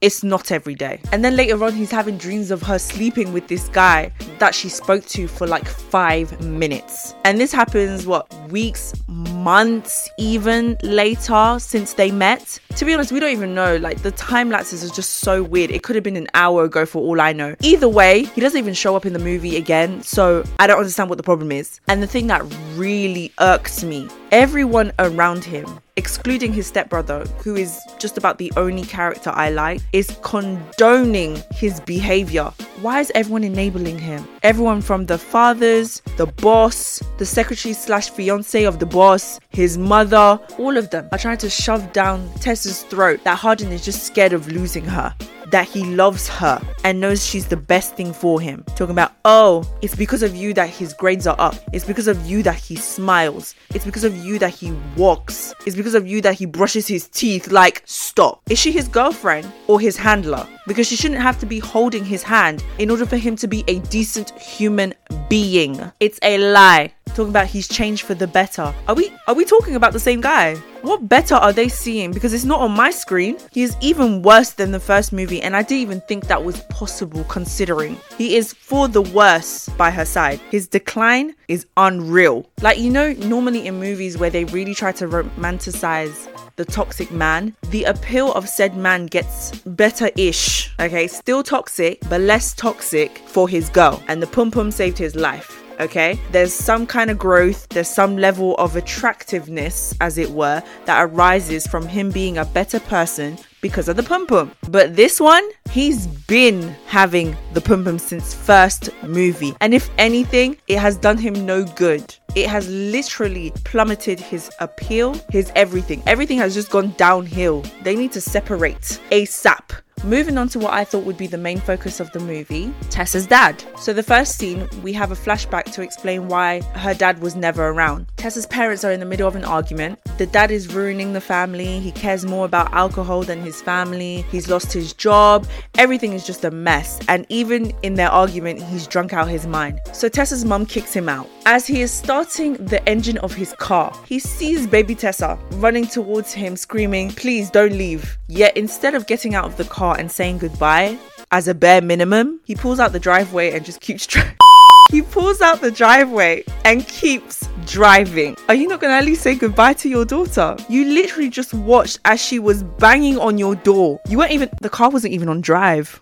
It's 0.00 0.22
not 0.22 0.52
every 0.52 0.76
day. 0.76 1.00
And 1.10 1.24
then 1.24 1.34
later 1.34 1.64
on, 1.64 1.72
he's 1.72 1.90
having 1.90 2.16
dreams 2.16 2.52
of 2.52 2.62
her 2.62 2.78
sleeping 2.78 3.32
with 3.32 3.48
this 3.48 3.68
guy 3.70 4.12
that 4.38 4.54
she 4.54 4.68
spoke 4.68 5.04
to 5.06 5.26
for 5.26 5.48
like 5.48 5.66
five 5.66 6.40
minutes. 6.40 7.16
And 7.24 7.40
this 7.40 7.52
happens, 7.52 8.06
what, 8.06 8.32
weeks, 8.48 8.94
months, 9.08 10.08
even 10.16 10.76
later 10.84 11.56
since 11.58 11.94
they 11.94 12.12
met? 12.12 12.60
To 12.78 12.84
be 12.84 12.94
honest, 12.94 13.10
we 13.10 13.18
don't 13.18 13.32
even 13.32 13.56
know. 13.56 13.74
Like, 13.78 14.02
the 14.02 14.12
time 14.12 14.50
lapses 14.50 14.84
are 14.84 14.94
just 14.94 15.14
so 15.14 15.42
weird. 15.42 15.72
It 15.72 15.82
could 15.82 15.96
have 15.96 16.04
been 16.04 16.14
an 16.14 16.28
hour 16.32 16.62
ago 16.62 16.86
for 16.86 17.02
all 17.02 17.20
I 17.20 17.32
know. 17.32 17.56
Either 17.60 17.88
way, 17.88 18.26
he 18.26 18.40
doesn't 18.40 18.56
even 18.56 18.72
show 18.72 18.94
up 18.94 19.04
in 19.04 19.14
the 19.14 19.18
movie 19.18 19.56
again. 19.56 20.00
So 20.04 20.44
I 20.60 20.68
don't 20.68 20.78
understand 20.78 21.08
what 21.08 21.16
the 21.16 21.24
problem 21.24 21.50
is. 21.50 21.80
And 21.88 22.00
the 22.00 22.06
thing 22.06 22.28
that 22.28 22.40
really 22.76 23.32
irks 23.40 23.82
me 23.82 24.08
everyone 24.30 24.92
around 24.98 25.44
him 25.44 25.80
excluding 25.96 26.52
his 26.52 26.68
stepbrother, 26.68 27.24
who 27.42 27.56
is 27.56 27.80
just 27.98 28.16
about 28.16 28.38
the 28.38 28.52
only 28.56 28.84
character 28.84 29.30
I 29.30 29.50
like, 29.50 29.80
is 29.92 30.16
condoning 30.22 31.42
his 31.50 31.80
behavior. 31.80 32.52
Why 32.82 33.00
is 33.00 33.10
everyone 33.16 33.42
enabling 33.42 33.98
him? 33.98 34.24
Everyone 34.44 34.80
from 34.80 35.06
the 35.06 35.18
fathers, 35.18 36.00
the 36.16 36.26
boss, 36.26 37.02
the 37.18 37.26
secretary 37.26 37.74
slash 37.74 38.10
fiance 38.10 38.62
of 38.62 38.78
the 38.78 38.86
boss, 38.86 39.40
his 39.48 39.76
mother, 39.76 40.38
all 40.56 40.76
of 40.76 40.90
them 40.90 41.08
are 41.10 41.18
trying 41.18 41.38
to 41.38 41.50
shove 41.50 41.92
down 41.92 42.30
Throat 42.76 43.24
that 43.24 43.38
Hardin 43.38 43.72
is 43.72 43.84
just 43.84 44.04
scared 44.04 44.32
of 44.32 44.48
losing 44.48 44.84
her 44.84 45.14
that 45.50 45.66
he 45.66 45.84
loves 45.84 46.28
her 46.28 46.60
and 46.84 47.00
knows 47.00 47.24
she's 47.24 47.46
the 47.46 47.56
best 47.56 47.94
thing 47.94 48.12
for 48.12 48.40
him. 48.40 48.64
Talking 48.76 48.92
about, 48.92 49.12
oh, 49.24 49.64
it's 49.82 49.94
because 49.94 50.22
of 50.22 50.34
you 50.34 50.54
that 50.54 50.68
his 50.68 50.94
grades 50.94 51.26
are 51.26 51.36
up. 51.38 51.56
It's 51.72 51.84
because 51.84 52.08
of 52.08 52.24
you 52.26 52.42
that 52.42 52.56
he 52.56 52.76
smiles. 52.76 53.54
It's 53.74 53.84
because 53.84 54.04
of 54.04 54.16
you 54.16 54.38
that 54.38 54.50
he 54.50 54.72
walks. 54.96 55.54
It's 55.66 55.76
because 55.76 55.94
of 55.94 56.06
you 56.06 56.20
that 56.22 56.34
he 56.34 56.46
brushes 56.46 56.86
his 56.86 57.08
teeth. 57.08 57.50
Like, 57.50 57.82
stop. 57.84 58.42
Is 58.50 58.58
she 58.58 58.72
his 58.72 58.88
girlfriend 58.88 59.50
or 59.66 59.80
his 59.80 59.96
handler? 59.96 60.46
Because 60.66 60.86
she 60.86 60.96
shouldn't 60.96 61.22
have 61.22 61.38
to 61.40 61.46
be 61.46 61.58
holding 61.58 62.04
his 62.04 62.22
hand 62.22 62.62
in 62.78 62.90
order 62.90 63.06
for 63.06 63.16
him 63.16 63.36
to 63.36 63.48
be 63.48 63.64
a 63.68 63.78
decent 63.80 64.30
human 64.38 64.94
being. 65.28 65.80
It's 66.00 66.18
a 66.22 66.38
lie 66.38 66.92
talking 67.18 67.30
about 67.30 67.46
he's 67.46 67.66
changed 67.66 68.04
for 68.04 68.14
the 68.14 68.26
better. 68.26 68.72
Are 68.86 68.94
we 68.94 69.10
are 69.26 69.34
we 69.34 69.44
talking 69.44 69.74
about 69.74 69.92
the 69.92 70.00
same 70.00 70.20
guy? 70.20 70.54
What 70.82 71.08
better 71.08 71.34
are 71.34 71.52
they 71.52 71.68
seeing? 71.68 72.12
Because 72.12 72.32
it's 72.32 72.44
not 72.44 72.60
on 72.60 72.70
my 72.70 72.90
screen. 72.90 73.36
He 73.50 73.62
is 73.62 73.76
even 73.80 74.22
worse 74.22 74.50
than 74.50 74.70
the 74.70 74.78
first 74.78 75.12
movie, 75.12 75.37
and 75.42 75.56
I 75.56 75.62
didn't 75.62 75.82
even 75.82 76.00
think 76.02 76.26
that 76.26 76.44
was 76.44 76.60
possible 76.70 77.24
considering 77.24 77.96
he 78.16 78.36
is 78.36 78.52
for 78.52 78.88
the 78.88 79.02
worse 79.02 79.68
by 79.70 79.90
her 79.90 80.04
side. 80.04 80.40
His 80.50 80.66
decline 80.66 81.34
is 81.48 81.66
unreal. 81.76 82.48
Like, 82.60 82.78
you 82.78 82.90
know, 82.90 83.12
normally 83.14 83.66
in 83.66 83.80
movies 83.80 84.18
where 84.18 84.30
they 84.30 84.44
really 84.46 84.74
try 84.74 84.92
to 84.92 85.06
romanticize 85.06 86.28
the 86.56 86.64
toxic 86.64 87.10
man, 87.10 87.54
the 87.70 87.84
appeal 87.84 88.32
of 88.32 88.48
said 88.48 88.76
man 88.76 89.06
gets 89.06 89.60
better 89.60 90.10
ish. 90.16 90.72
Okay, 90.80 91.06
still 91.06 91.42
toxic, 91.42 92.00
but 92.08 92.20
less 92.20 92.54
toxic 92.54 93.18
for 93.18 93.48
his 93.48 93.68
girl. 93.68 94.02
And 94.08 94.22
the 94.22 94.26
pum 94.26 94.50
pum 94.50 94.70
saved 94.70 94.98
his 94.98 95.14
life 95.14 95.58
okay? 95.80 96.18
There's 96.32 96.52
some 96.52 96.86
kind 96.86 97.10
of 97.10 97.18
growth, 97.18 97.68
there's 97.68 97.88
some 97.88 98.16
level 98.16 98.56
of 98.56 98.76
attractiveness, 98.76 99.94
as 100.00 100.18
it 100.18 100.30
were, 100.30 100.62
that 100.86 101.02
arises 101.02 101.66
from 101.66 101.86
him 101.86 102.10
being 102.10 102.38
a 102.38 102.44
better 102.44 102.80
person 102.80 103.38
because 103.60 103.88
of 103.88 103.96
the 103.96 104.02
pum 104.02 104.26
pum. 104.26 104.52
But 104.68 104.96
this 104.96 105.20
one, 105.20 105.48
he's 105.70 106.06
been 106.06 106.62
having 106.86 107.36
the 107.54 107.60
pum 107.60 107.84
pum 107.84 107.98
since 107.98 108.34
first 108.34 108.90
movie. 109.02 109.54
And 109.60 109.74
if 109.74 109.90
anything, 109.98 110.56
it 110.68 110.78
has 110.78 110.96
done 110.96 111.18
him 111.18 111.46
no 111.46 111.64
good. 111.64 112.14
It 112.34 112.48
has 112.48 112.68
literally 112.68 113.52
plummeted 113.64 114.20
his 114.20 114.50
appeal, 114.60 115.14
his 115.30 115.50
everything. 115.56 116.02
Everything 116.06 116.38
has 116.38 116.54
just 116.54 116.70
gone 116.70 116.94
downhill. 116.96 117.64
They 117.82 117.96
need 117.96 118.12
to 118.12 118.20
separate 118.20 119.00
ASAP. 119.10 119.82
Moving 120.04 120.38
on 120.38 120.48
to 120.50 120.58
what 120.58 120.72
I 120.72 120.84
thought 120.84 121.04
would 121.04 121.16
be 121.16 121.26
the 121.26 121.38
main 121.38 121.58
focus 121.60 122.00
of 122.00 122.10
the 122.12 122.20
movie 122.20 122.72
Tessa's 122.90 123.26
dad. 123.26 123.62
So, 123.78 123.92
the 123.92 124.02
first 124.02 124.38
scene, 124.38 124.68
we 124.82 124.92
have 124.92 125.10
a 125.10 125.14
flashback 125.14 125.64
to 125.72 125.82
explain 125.82 126.28
why 126.28 126.60
her 126.74 126.94
dad 126.94 127.20
was 127.20 127.34
never 127.34 127.68
around. 127.68 128.06
Tessa's 128.16 128.46
parents 128.46 128.84
are 128.84 128.92
in 128.92 129.00
the 129.00 129.06
middle 129.06 129.26
of 129.26 129.36
an 129.36 129.44
argument. 129.44 129.98
The 130.18 130.26
dad 130.26 130.50
is 130.50 130.72
ruining 130.72 131.12
the 131.12 131.20
family. 131.20 131.80
He 131.80 131.92
cares 131.92 132.24
more 132.24 132.44
about 132.44 132.72
alcohol 132.72 133.22
than 133.22 133.40
his 133.40 133.60
family. 133.60 134.24
He's 134.30 134.48
lost 134.48 134.72
his 134.72 134.92
job. 134.92 135.46
Everything 135.76 136.12
is 136.12 136.26
just 136.26 136.44
a 136.44 136.50
mess. 136.50 136.98
And 137.08 137.26
even 137.28 137.72
in 137.82 137.94
their 137.94 138.10
argument, 138.10 138.62
he's 138.62 138.86
drunk 138.86 139.12
out 139.12 139.28
his 139.28 139.46
mind. 139.46 139.80
So, 139.92 140.08
Tessa's 140.08 140.44
mum 140.44 140.66
kicks 140.66 140.94
him 140.94 141.08
out. 141.08 141.28
As 141.46 141.66
he 141.66 141.80
is 141.80 141.90
starting 141.90 142.54
the 142.54 142.86
engine 142.86 143.16
of 143.18 143.32
his 143.32 143.54
car, 143.54 143.94
he 144.06 144.18
sees 144.18 144.66
baby 144.66 144.94
Tessa 144.94 145.38
running 145.54 145.86
towards 145.86 146.32
him, 146.32 146.56
screaming, 146.56 147.10
Please 147.10 147.50
don't 147.50 147.72
leave. 147.72 148.18
Yet, 148.28 148.54
instead 148.54 148.94
of 148.94 149.06
getting 149.06 149.34
out 149.34 149.46
of 149.46 149.56
the 149.56 149.64
car, 149.64 149.87
car 149.88 149.98
and 149.98 150.10
saying 150.10 150.38
goodbye 150.38 150.98
as 151.30 151.48
a 151.48 151.54
bare 151.54 151.80
minimum, 151.80 152.40
he 152.44 152.54
pulls 152.54 152.80
out 152.80 152.92
the 152.92 153.00
driveway 153.00 153.52
and 153.52 153.64
just 153.64 153.80
keeps 153.80 154.06
driving. 154.06 154.36
he 154.90 155.02
pulls 155.02 155.40
out 155.40 155.60
the 155.60 155.70
driveway 155.70 156.44
and 156.64 156.86
keeps 156.88 157.48
driving. 157.66 158.36
Are 158.48 158.54
you 158.54 158.66
not 158.68 158.80
to 158.80 158.86
at 158.86 159.04
least 159.04 159.22
say 159.22 159.34
goodbye 159.34 159.74
to 159.74 159.88
your 159.88 160.04
daughter? 160.04 160.56
You 160.68 160.84
literally 160.86 161.30
just 161.30 161.54
watched 161.54 162.00
as 162.04 162.20
she 162.20 162.38
was 162.38 162.62
banging 162.62 163.18
on 163.18 163.38
your 163.38 163.54
door. 163.56 164.00
You 164.08 164.18
weren't 164.18 164.32
even, 164.32 164.50
the 164.60 164.70
car 164.70 164.90
wasn't 164.90 165.14
even 165.14 165.28
on 165.28 165.40
drive. 165.40 166.00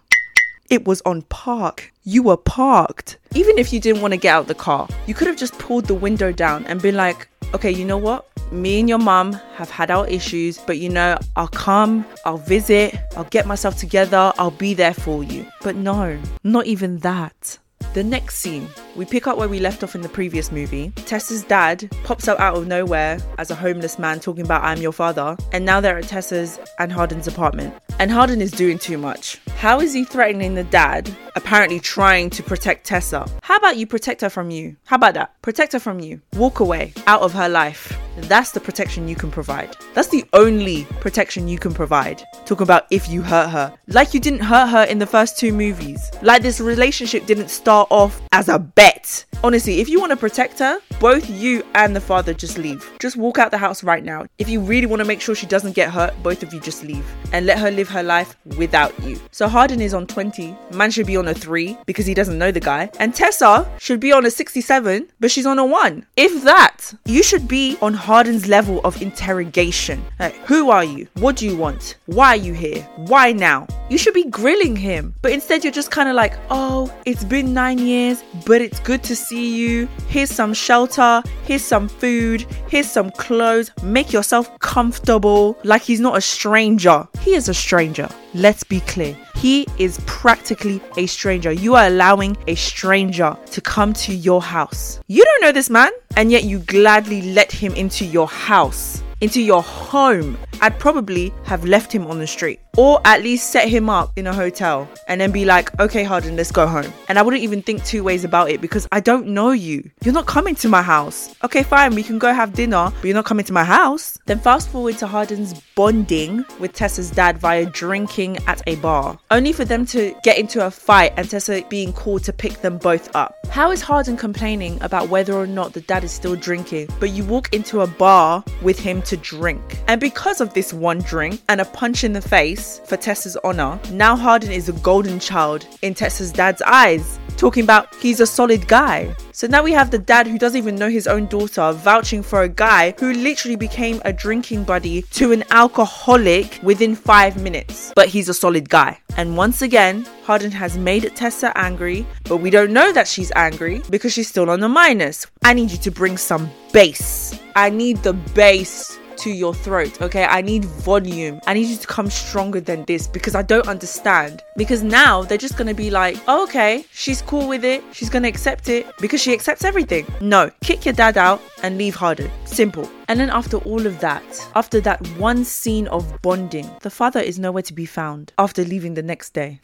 It 0.69 0.85
was 0.85 1.01
on 1.03 1.23
park. 1.23 1.93
You 2.03 2.25
were 2.25 2.37
parked. 2.37 3.19
Even 3.35 3.59
if 3.59 3.73
you 3.73 3.79
didn't 3.79 4.03
want 4.03 4.13
to 4.15 4.19
get 4.19 4.35
out 4.35 4.49
the 4.49 4.55
car, 4.55 4.89
you 5.07 5.15
could 5.15 5.29
have 5.29 5.37
just 5.37 5.57
pulled 5.59 5.87
the 5.87 5.95
window 5.95 6.33
down 6.33 6.67
and 6.67 6.83
been 6.83 6.97
like, 6.97 7.29
okay, 7.55 7.71
you 7.71 7.85
know 7.85 7.99
what? 7.99 8.27
Me 8.53 8.79
and 8.79 8.89
your 8.89 8.99
mum 8.99 9.33
have 9.57 9.71
had 9.71 9.91
our 9.91 10.07
issues, 10.07 10.59
but 10.59 10.79
you 10.79 10.89
know, 10.89 11.19
I'll 11.35 11.49
come, 11.49 12.07
I'll 12.25 12.39
visit, 12.39 12.95
I'll 13.17 13.25
get 13.25 13.47
myself 13.47 13.77
together, 13.77 14.33
I'll 14.39 14.53
be 14.53 14.73
there 14.73 14.95
for 14.95 15.25
you. 15.25 15.47
But 15.63 15.77
no, 15.77 16.19
not 16.45 16.67
even 16.67 16.99
that. 16.99 17.59
The 17.93 18.05
next 18.05 18.39
scene, 18.39 18.69
we 18.95 19.05
pick 19.05 19.27
up 19.27 19.39
where 19.39 19.49
we 19.49 19.59
left 19.59 19.83
off 19.83 19.95
in 19.95 20.03
the 20.03 20.09
previous 20.09 20.53
movie. 20.53 20.93
Tessa's 21.07 21.43
dad 21.45 21.91
pops 22.05 22.29
out 22.29 22.39
out 22.39 22.57
of 22.57 22.67
nowhere 22.67 23.19
as 23.39 23.51
a 23.51 23.55
homeless 23.55 23.99
man 23.99 24.21
talking 24.21 24.45
about 24.45 24.63
I'm 24.63 24.83
your 24.83 24.93
father, 24.93 25.37
and 25.53 25.65
now 25.65 25.81
they're 25.81 25.99
at 25.99 26.05
Tessa's 26.05 26.61
and 26.79 26.93
Hardin's 26.93 27.27
apartment. 27.27 27.75
And 27.99 28.11
Hardin 28.11 28.43
is 28.43 28.51
doing 28.51 28.79
too 28.79 28.99
much. 28.99 29.41
How 29.57 29.81
is 29.81 29.95
he 29.95 30.05
threatening 30.05 30.55
the 30.55 30.65
dad, 30.65 31.11
apparently 31.35 31.81
trying 31.81 32.31
to 32.31 32.43
protect 32.43 32.87
Tessa? 32.87 33.27
How 33.43 33.57
about 33.57 33.77
you 33.77 33.87
protect 33.87 34.21
her 34.21 34.31
from 34.31 34.51
you? 34.51 34.77
How 34.85 34.97
about 34.97 35.15
that? 35.15 35.41
Protect 35.43 35.73
her 35.73 35.81
from 35.81 36.01
you. 36.01 36.21
Walk 36.35 36.61
away, 36.61 36.93
out 37.07 37.23
of 37.23 37.33
her 37.33 37.49
life. 37.49 37.97
That's 38.17 38.51
the 38.51 38.61
protection 38.61 39.09
you 39.09 39.15
can 39.15 39.31
provide. 39.31 39.77
That's 39.95 40.09
the 40.09 40.25
only 40.33 40.85
protection 41.01 41.49
you 41.49 41.59
can 41.59 41.75
provide. 41.75 42.23
Talking 42.45 42.65
about 42.65 42.87
if 42.91 43.09
you 43.09 43.23
hurt 43.23 43.51
her. 43.51 43.73
Like 43.89 44.15
you 44.15 44.21
didn't 44.21 44.41
hurt 44.41 44.69
her 44.69 44.85
in 44.85 44.99
the 44.99 45.07
first 45.07 45.39
two 45.39 45.53
movies. 45.53 46.11
Like 46.23 46.43
this 46.43 46.61
relationship 46.61 47.27
didn't 47.27 47.49
start 47.49 47.89
off 47.91 48.21
as 48.33 48.49
a 48.49 48.59
bet. 48.59 49.25
Honestly, 49.45 49.81
if 49.81 49.89
you 49.89 50.01
want 50.01 50.11
to 50.11 50.17
protect 50.17 50.59
her, 50.61 50.79
both 51.01 51.29
you 51.29 51.63
and 51.75 51.95
the 51.95 52.01
father 52.01 52.33
just 52.33 52.59
leave. 52.59 52.91
Just 52.99 53.17
walk 53.17 53.39
out 53.39 53.51
the 53.51 53.59
house 53.59 53.85
right 53.85 54.03
now. 54.03 54.27
If 54.39 54.49
you 54.49 54.61
really 54.61 54.87
want 54.87 55.01
to 55.01 55.07
make 55.07 55.21
sure 55.21 55.35
she 55.35 55.47
doesn't 55.47 55.75
get 55.75 55.91
hurt, 55.91 56.15
both 56.23 56.43
of 56.43 56.55
you 56.55 56.61
just 56.61 56.83
leave 56.83 57.07
and 57.33 57.45
let 57.45 57.59
her 57.59 57.71
live 57.71 57.89
her 57.89 58.03
life 58.03 58.37
without 58.57 58.99
you. 59.03 59.21
So 59.31 59.47
Hardin 59.47 59.81
is 59.81 59.93
on 59.93 60.07
20. 60.07 60.57
Man 60.73 60.91
should 60.91 61.07
be 61.07 61.17
on 61.17 61.29
a 61.29 61.35
3 61.35 61.77
because 61.85 62.07
he 62.07 62.15
doesn't 62.15 62.39
know 62.39 62.51
the 62.51 62.61
guy. 62.61 62.91
And 62.99 63.15
Tessa 63.15 63.71
should 63.79 64.01
be 64.01 64.13
on 64.13 64.25
a 64.25 64.31
67, 64.31 65.09
but 65.21 65.31
she's 65.31 65.47
on 65.47 65.59
a 65.59 65.67
1. 65.67 66.07
If 66.17 66.45
that, 66.45 66.95
you 67.05 67.23
should 67.23 67.47
be 67.47 67.77
on 67.83 67.93
Hardin's 67.93 68.49
level 68.49 68.81
of 68.81 69.01
interrogation. 69.03 70.03
Like, 70.19 70.35
who 70.47 70.71
are 70.71 70.85
you? 70.85 71.09
What 71.15 71.37
do 71.37 71.47
you 71.47 71.57
want? 71.57 71.97
Why 72.07 72.29
are 72.29 72.37
you 72.37 72.55
here? 72.55 72.83
Why 72.97 73.33
now? 73.33 73.67
You 73.91 73.99
should 73.99 74.15
be 74.15 74.25
grilling 74.25 74.77
him. 74.77 75.15
But 75.21 75.33
instead, 75.33 75.63
you're 75.63 75.73
just 75.73 75.91
kind 75.91 76.09
of 76.09 76.15
like, 76.15 76.35
oh, 76.51 76.93
it's 77.05 77.25
been 77.25 77.53
nine 77.53 77.79
years, 77.79 78.23
but 78.47 78.61
it's 78.61 78.81
good 78.81 79.03
to 79.05 79.15
see 79.15 79.57
you. 79.57 79.89
Here's 80.09 80.31
some 80.31 80.55
shelter 80.55 80.86
shelter, 80.87 81.29
here's 81.45 81.65
some 81.65 81.89
food, 81.89 82.47
here's 82.69 82.91
some 82.91 83.11
clothes, 83.11 83.71
make 83.83 84.13
yourself 84.13 84.59
comfortable 84.59 85.59
like 85.65 85.83
he's 85.83 86.01
not 86.01 86.17
a 86.17 86.21
stranger. 86.21 87.07
He 87.21 87.35
is 87.35 87.49
a 87.49 87.55
stranger. 87.55 88.09
Let's 88.35 88.65
be 88.65 88.81
clear. 88.81 89.17
He 89.37 89.67
is 89.79 90.01
practically 90.07 90.81
a 90.97 91.07
stranger. 91.07 91.53
You 91.53 91.75
are 91.75 91.87
allowing 91.87 92.37
a 92.47 92.55
stranger 92.55 93.37
to 93.53 93.61
come 93.61 93.93
to 93.95 94.15
your 94.15 94.43
house. 94.43 95.01
You 95.09 95.25
don't 95.25 95.43
know 95.43 95.53
this 95.53 95.71
man, 95.71 95.91
and 96.17 96.31
yet 96.31 96.45
you 96.45 96.61
gladly 96.61 97.33
let 97.33 97.51
him 97.53 97.75
into 97.75 98.05
your 98.05 98.29
house 98.29 99.03
into 99.21 99.41
your 99.41 99.63
home, 99.63 100.37
I'd 100.61 100.79
probably 100.79 101.33
have 101.45 101.65
left 101.65 101.91
him 101.91 102.07
on 102.07 102.19
the 102.19 102.27
street 102.27 102.61
or 102.77 103.01
at 103.05 103.23
least 103.23 103.51
set 103.51 103.69
him 103.69 103.89
up 103.89 104.13
in 104.17 104.27
a 104.27 104.33
hotel 104.33 104.89
and 105.09 105.21
then 105.21 105.33
be 105.33 105.45
like, 105.45 105.79
okay, 105.81 106.05
Hardin, 106.05 106.37
let's 106.37 106.53
go 106.53 106.67
home. 106.67 106.93
And 107.09 107.19
I 107.19 107.23
wouldn't 107.23 107.43
even 107.43 107.63
think 107.63 107.85
two 107.85 108.05
ways 108.05 108.25
about 108.25 108.51
it 108.51 108.61
because 108.61 108.87
I 108.93 109.01
don't 109.01 109.29
know 109.29 109.51
you. 109.51 109.91
You're 110.05 110.15
not 110.15 110.27
coming 110.27 110.55
to 110.57 110.69
my 110.69 110.83
house. 110.83 111.35
Okay, 111.43 111.63
fine, 111.63 111.95
we 111.95 112.03
can 112.03 112.19
go 112.19 112.33
have 112.33 112.53
dinner, 112.53 112.91
but 112.91 113.05
you're 113.05 113.15
not 113.15 113.25
coming 113.25 113.45
to 113.47 113.53
my 113.53 113.65
house. 113.65 114.19
Then 114.27 114.39
fast 114.39 114.69
forward 114.69 114.99
to 114.99 115.07
Hardin's 115.07 115.55
bonding 115.75 116.45
with 116.59 116.73
Tessa's 116.73 117.11
dad 117.11 117.39
via 117.39 117.67
drinking 117.67 118.39
at 118.47 118.63
a 118.67 118.77
bar, 118.77 119.19
only 119.31 119.53
for 119.53 119.65
them 119.65 119.87
to 119.87 120.15
get 120.23 120.39
into 120.39 120.65
a 120.65 120.71
fight 120.71 121.13
and 121.17 121.29
Tessa 121.29 121.63
being 121.69 121.93
called 121.93 122.25
to 122.25 122.33
pick 122.33 122.61
them 122.61 122.79
both 122.79 123.15
up. 123.15 123.35
How 123.49 123.71
is 123.71 123.81
Hardin 123.81 124.17
complaining 124.17 124.79
about 124.83 125.09
whether 125.09 125.33
or 125.33 125.47
not 125.47 125.73
the 125.73 125.81
dad 125.81 126.05
is 126.05 126.13
still 126.13 126.37
drinking, 126.37 126.89
but 127.01 127.11
you 127.11 127.25
walk 127.25 127.55
into 127.55 127.81
a 127.81 127.87
bar 127.87 128.45
with 128.63 128.79
him 128.79 129.03
to 129.03 129.17
drink? 129.17 129.79
And 129.89 130.01
because 130.01 130.41
of 130.41 130.53
this 130.55 130.73
one 130.73 131.01
drink 131.01 131.41
and 131.49 131.61
a 131.61 131.65
punch 131.65 132.05
in 132.05 132.13
the 132.13 132.21
face 132.21 132.66
for 132.85 132.97
Tessa's 132.97 133.37
honor, 133.45 133.79
now 133.91 134.17
Hardin 134.17 134.53
is 134.53 134.69
a 134.69 134.73
golden 134.75 135.19
child 135.21 135.67
in 135.83 135.95
Tessa's 135.95 136.33
dad's 136.33 136.63
eyes 136.63 137.19
talking 137.37 137.63
about 137.63 137.95
he's 137.97 138.21
a 138.21 138.27
solid 138.27 138.67
guy. 138.67 139.15
So 139.33 139.47
now 139.47 139.63
we 139.63 139.73
have 139.73 139.91
the 139.91 139.99
dad 139.99 140.27
who 140.27 140.39
doesn't 140.39 140.59
even 140.59 140.77
know 140.77 140.89
his 140.89 141.07
own 141.07 141.27
daughter 141.27 141.73
vouching 141.73 142.23
for 142.23 142.43
a 142.43 142.49
guy 142.49 142.95
who 142.99 143.13
literally 143.13 143.57
became 143.57 144.01
a 144.05 144.13
drinking 144.13 144.65
buddy 144.65 145.03
to 145.03 145.33
an 145.33 145.45
alcoholic 145.51 146.59
within 146.63 146.95
five 146.95 147.41
minutes. 147.41 147.93
But 147.95 148.09
he's 148.09 148.29
a 148.29 148.35
solid 148.35 148.69
guy. 148.69 148.99
And 149.17 149.37
once 149.37 149.63
again, 149.63 150.07
Hardin 150.25 150.51
has 150.53 150.77
made 150.77 151.15
Tessa 151.15 151.57
angry, 151.57 152.07
but 152.25 152.39
we 152.39 152.51
don't 152.51 152.73
know 152.73 152.93
that 152.93 153.09
she's 153.09 153.33
angry 153.37 153.83
because 153.91 154.13
she's 154.13 154.29
still 154.29 154.51
on 154.51 154.61
the 154.61 154.69
minus. 154.69 155.27
I 155.45 155.53
need 155.55 155.71
you 155.71 155.79
to 155.79 155.91
bring 155.91 156.17
some 156.17 156.51
bass. 156.73 157.39
I 157.55 157.71
need 157.71 157.99
the 157.99 158.13
bass 158.13 158.99
to 159.19 159.31
your 159.31 159.55
throat, 159.55 160.01
okay? 160.03 160.25
I 160.25 160.41
need 160.43 160.65
volume. 160.65 161.41
I 161.47 161.55
need 161.55 161.67
you 161.69 161.77
to 161.77 161.87
come 161.87 162.11
stronger 162.11 162.61
than 162.61 162.85
this 162.85 163.07
because 163.07 163.35
I 163.35 163.43
don't 163.43 163.69
understand. 163.69 164.43
Because 164.57 164.83
now 164.83 165.23
they're 165.23 165.39
just 165.39 165.57
gonna 165.57 165.75
be 165.75 165.91
like, 165.91 166.17
oh, 166.29 166.45
okay, 166.45 166.85
she's 166.93 167.23
cool 167.23 167.49
with 167.49 167.65
it. 167.65 167.83
She's 167.93 168.11
gonna 168.11 168.29
accept 168.29 168.69
it 168.69 168.87
because 169.01 169.21
she 169.21 169.33
accepts 169.33 169.65
everything. 169.65 170.07
No, 170.21 170.51
kick 170.63 170.85
your 170.85 170.95
dad 170.95 171.17
out 171.17 171.41
and 171.63 171.79
leave 171.79 171.95
Hardin. 171.95 172.31
Simple. 172.45 172.89
And 173.09 173.21
then 173.21 173.31
after 173.31 173.59
all 173.59 173.87
of 173.87 174.01
that, 174.01 174.25
after 174.55 174.81
that 174.81 175.07
one 175.17 175.45
scene 175.45 175.87
of 175.89 176.21
bonding, 176.23 176.69
the 176.83 176.91
father 176.91 177.21
is 177.21 177.39
nowhere 177.39 177.63
to 177.63 177.73
be 177.73 177.87
found 177.87 178.33
after 178.39 178.65
leaving 178.65 178.95
the 178.95 179.03
next 179.03 179.31
day. 179.31 179.61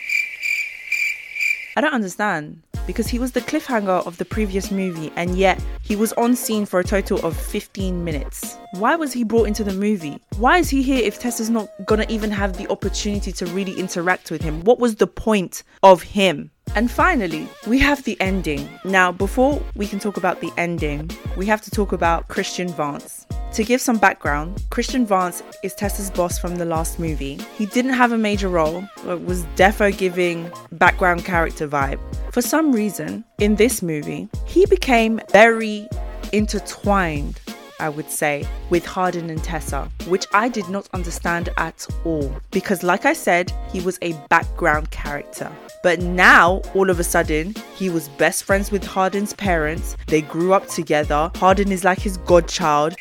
I 1.75 1.81
don't 1.81 1.95
understand 1.95 2.63
because 2.87 3.09
he 3.09 3.19
was 3.19 3.33
the 3.33 3.41
cliffhanger 3.41 4.07
of 4.07 4.19
the 4.19 4.27
previous 4.27 4.71
movie 4.71 5.11
and 5.17 5.39
yet 5.39 5.63
he 5.83 5.97
was 5.97 6.13
on 6.15 6.37
scene 6.37 6.67
for 6.67 6.81
a 6.81 6.85
total 6.85 7.25
of 7.25 7.35
15 7.35 8.05
minutes. 8.05 8.59
Why 8.73 8.95
was 8.95 9.13
he 9.15 9.25
brought 9.25 9.49
into 9.49 9.65
the 9.65 9.73
movie? 9.73 10.19
Why 10.37 10.59
is 10.59 10.69
he 10.69 10.83
here 10.83 11.03
if 11.03 11.19
Tessa's 11.19 11.49
not 11.49 11.69
gonna 11.87 12.05
even 12.11 12.31
have 12.31 12.59
the 12.59 12.71
opportunity 12.71 13.33
to 13.33 13.47
really 13.47 13.73
interact 13.79 14.31
with 14.31 14.43
him? 14.43 14.61
What 14.65 14.81
was 14.81 14.97
the 14.97 15.07
point 15.07 15.63
of 15.83 16.03
him? 16.03 16.51
And 16.75 16.91
finally, 16.91 17.49
we 17.67 17.79
have 17.79 18.05
the 18.05 18.21
ending. 18.21 18.69
Now, 18.85 19.11
before 19.11 19.63
we 19.75 19.87
can 19.87 19.99
talk 19.99 20.19
about 20.19 20.41
the 20.41 20.53
ending, 20.59 21.11
we 21.37 21.47
have 21.47 21.63
to 21.63 21.71
talk 21.71 21.93
about 21.93 22.29
Christian 22.29 22.69
Vance. 22.69 23.27
To 23.55 23.65
give 23.65 23.83
some 23.83 23.99
background, 23.99 24.65
Christian 24.71 25.05
Vance 25.05 25.43
is 25.63 25.75
Tessa's 25.75 26.11
boss 26.11 26.39
from 26.39 26.57
the 26.57 26.65
last 26.65 26.99
movie. 26.99 27.39
He 27.59 27.67
didn't 27.67 27.93
have 27.93 28.11
a 28.11 28.17
major 28.17 28.49
role, 28.49 28.83
but 29.05 29.27
was 29.27 29.45
defo 29.57 29.95
giving 29.95 30.51
background 30.73 31.27
character 31.27 31.69
vibe. 31.69 32.01
For 32.33 32.41
some 32.41 32.73
reason, 32.73 33.25
in 33.41 33.57
this 33.57 33.83
movie, 33.83 34.31
he 34.47 34.65
became 34.65 35.21
very 35.33 35.87
intertwined 36.33 37.39
I 37.83 37.89
would 37.89 38.09
say, 38.09 38.47
with 38.71 38.87
Hardin 38.87 39.29
and 39.29 39.43
Tessa, 39.43 39.91
which 40.07 40.25
I 40.33 40.49
did 40.49 40.69
not 40.69 40.89
understand 40.95 41.49
at 41.57 41.85
all. 42.05 42.33
Because, 42.53 42.85
like 42.85 43.05
I 43.05 43.13
said, 43.13 43.53
he 43.73 43.81
was 43.81 43.99
a 44.03 44.13
background 44.29 44.93
character. 44.93 45.51
But 45.83 45.99
now, 45.99 46.63
all 46.77 46.91
of 46.91 47.01
a 47.01 47.05
sudden, 47.05 47.57
he 47.75 47.91
was 47.91 48.09
best 48.11 48.45
friends 48.45 48.71
with 48.71 48.85
Hardin's 48.85 49.35
parents. 49.35 49.97
They 50.07 50.23
grew 50.23 50.53
up 50.53 50.69
together. 50.69 51.33
Hardin 51.35 51.73
is 51.73 51.83
like 51.83 51.99
his 51.99 52.19
godchild. 52.19 52.95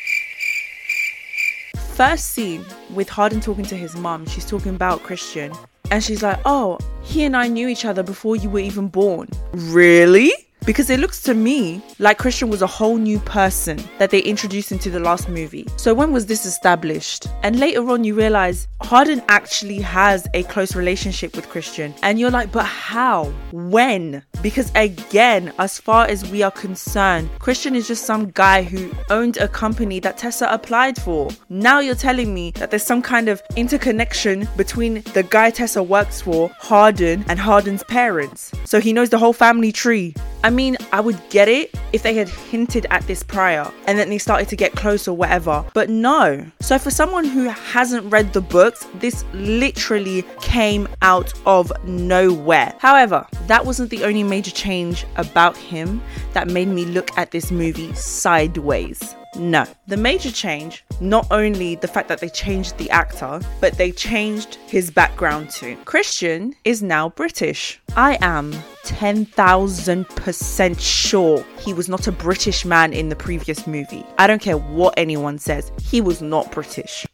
First 2.01 2.31
scene 2.31 2.65
with 2.95 3.09
Hardin 3.09 3.41
talking 3.41 3.63
to 3.65 3.75
his 3.75 3.95
mom, 3.95 4.25
she's 4.25 4.43
talking 4.43 4.73
about 4.73 5.03
Christian. 5.03 5.53
And 5.91 6.03
she's 6.03 6.23
like, 6.23 6.39
Oh, 6.45 6.79
he 7.03 7.23
and 7.25 7.37
I 7.37 7.47
knew 7.47 7.67
each 7.67 7.85
other 7.85 8.01
before 8.01 8.35
you 8.35 8.49
were 8.49 8.57
even 8.57 8.87
born. 8.87 9.29
Really? 9.53 10.31
Because 10.63 10.91
it 10.91 10.99
looks 10.99 11.23
to 11.23 11.33
me 11.33 11.81
like 11.97 12.19
Christian 12.19 12.47
was 12.47 12.61
a 12.61 12.67
whole 12.67 12.97
new 12.97 13.17
person 13.19 13.83
that 13.97 14.11
they 14.11 14.19
introduced 14.19 14.71
into 14.71 14.91
the 14.91 14.99
last 14.99 15.27
movie. 15.27 15.65
So 15.75 15.91
when 15.91 16.13
was 16.13 16.27
this 16.27 16.45
established? 16.45 17.25
And 17.41 17.59
later 17.59 17.89
on, 17.89 18.03
you 18.03 18.13
realize 18.13 18.67
Hardin 18.83 19.23
actually 19.27 19.79
has 19.79 20.27
a 20.35 20.43
close 20.43 20.75
relationship 20.75 21.35
with 21.35 21.49
Christian, 21.49 21.95
and 22.03 22.19
you're 22.19 22.29
like, 22.29 22.51
but 22.51 22.65
how? 22.65 23.33
When? 23.51 24.21
Because 24.43 24.71
again, 24.75 25.51
as 25.57 25.79
far 25.79 26.05
as 26.05 26.29
we 26.29 26.43
are 26.43 26.51
concerned, 26.51 27.31
Christian 27.39 27.75
is 27.75 27.87
just 27.87 28.05
some 28.05 28.29
guy 28.29 28.61
who 28.61 28.91
owned 29.09 29.37
a 29.37 29.47
company 29.47 29.99
that 30.01 30.19
Tessa 30.19 30.47
applied 30.47 31.01
for. 31.01 31.29
Now 31.49 31.79
you're 31.79 31.95
telling 31.95 32.35
me 32.35 32.51
that 32.51 32.69
there's 32.69 32.83
some 32.83 33.01
kind 33.01 33.29
of 33.29 33.41
interconnection 33.55 34.47
between 34.57 35.01
the 35.13 35.23
guy 35.23 35.49
Tessa 35.49 35.81
works 35.81 36.21
for, 36.21 36.51
Hardin, 36.59 37.25
and 37.27 37.39
Hardin's 37.39 37.83
parents. 37.85 38.51
So 38.65 38.79
he 38.79 38.93
knows 38.93 39.09
the 39.09 39.17
whole 39.17 39.33
family 39.33 39.71
tree. 39.71 40.13
I 40.43 40.50
mean, 40.51 40.77
I 40.91 40.99
would 40.99 41.19
get 41.29 41.47
it 41.47 41.73
if 41.93 42.03
they 42.03 42.13
had 42.13 42.29
hinted 42.29 42.85
at 42.89 43.05
this 43.07 43.23
prior 43.23 43.71
and 43.87 43.97
then 43.97 44.09
they 44.09 44.17
started 44.17 44.47
to 44.49 44.55
get 44.55 44.73
close 44.73 45.07
or 45.07 45.15
whatever, 45.15 45.65
but 45.73 45.89
no. 45.89 46.45
So, 46.59 46.77
for 46.77 46.91
someone 46.91 47.25
who 47.25 47.45
hasn't 47.49 48.11
read 48.11 48.33
the 48.33 48.41
books, 48.41 48.87
this 48.95 49.25
literally 49.33 50.23
came 50.41 50.87
out 51.01 51.33
of 51.45 51.71
nowhere. 51.85 52.75
However, 52.79 53.25
that 53.47 53.65
wasn't 53.65 53.89
the 53.89 54.03
only 54.03 54.23
major 54.23 54.51
change 54.51 55.05
about 55.15 55.57
him 55.57 56.01
that 56.33 56.47
made 56.47 56.67
me 56.67 56.85
look 56.85 57.09
at 57.17 57.31
this 57.31 57.51
movie 57.51 57.93
sideways. 57.93 59.15
No. 59.35 59.65
The 59.87 59.97
major 59.97 60.31
change, 60.31 60.83
not 60.99 61.25
only 61.31 61.75
the 61.75 61.87
fact 61.87 62.09
that 62.09 62.19
they 62.19 62.29
changed 62.29 62.77
the 62.77 62.89
actor, 62.89 63.39
but 63.61 63.77
they 63.77 63.91
changed 63.91 64.55
his 64.67 64.91
background 64.91 65.49
too. 65.49 65.77
Christian 65.85 66.53
is 66.65 66.83
now 66.83 67.09
British. 67.09 67.79
I 67.95 68.17
am 68.21 68.53
10,000% 68.91 70.79
sure 70.79 71.45
he 71.57 71.73
was 71.73 71.87
not 71.89 72.07
a 72.07 72.11
British 72.11 72.65
man 72.65 72.91
in 72.93 73.09
the 73.09 73.15
previous 73.15 73.65
movie. 73.65 74.05
I 74.17 74.27
don't 74.27 74.41
care 74.41 74.57
what 74.57 74.93
anyone 74.97 75.39
says, 75.39 75.71
he 75.81 76.01
was 76.01 76.21
not 76.21 76.51
British. 76.51 77.05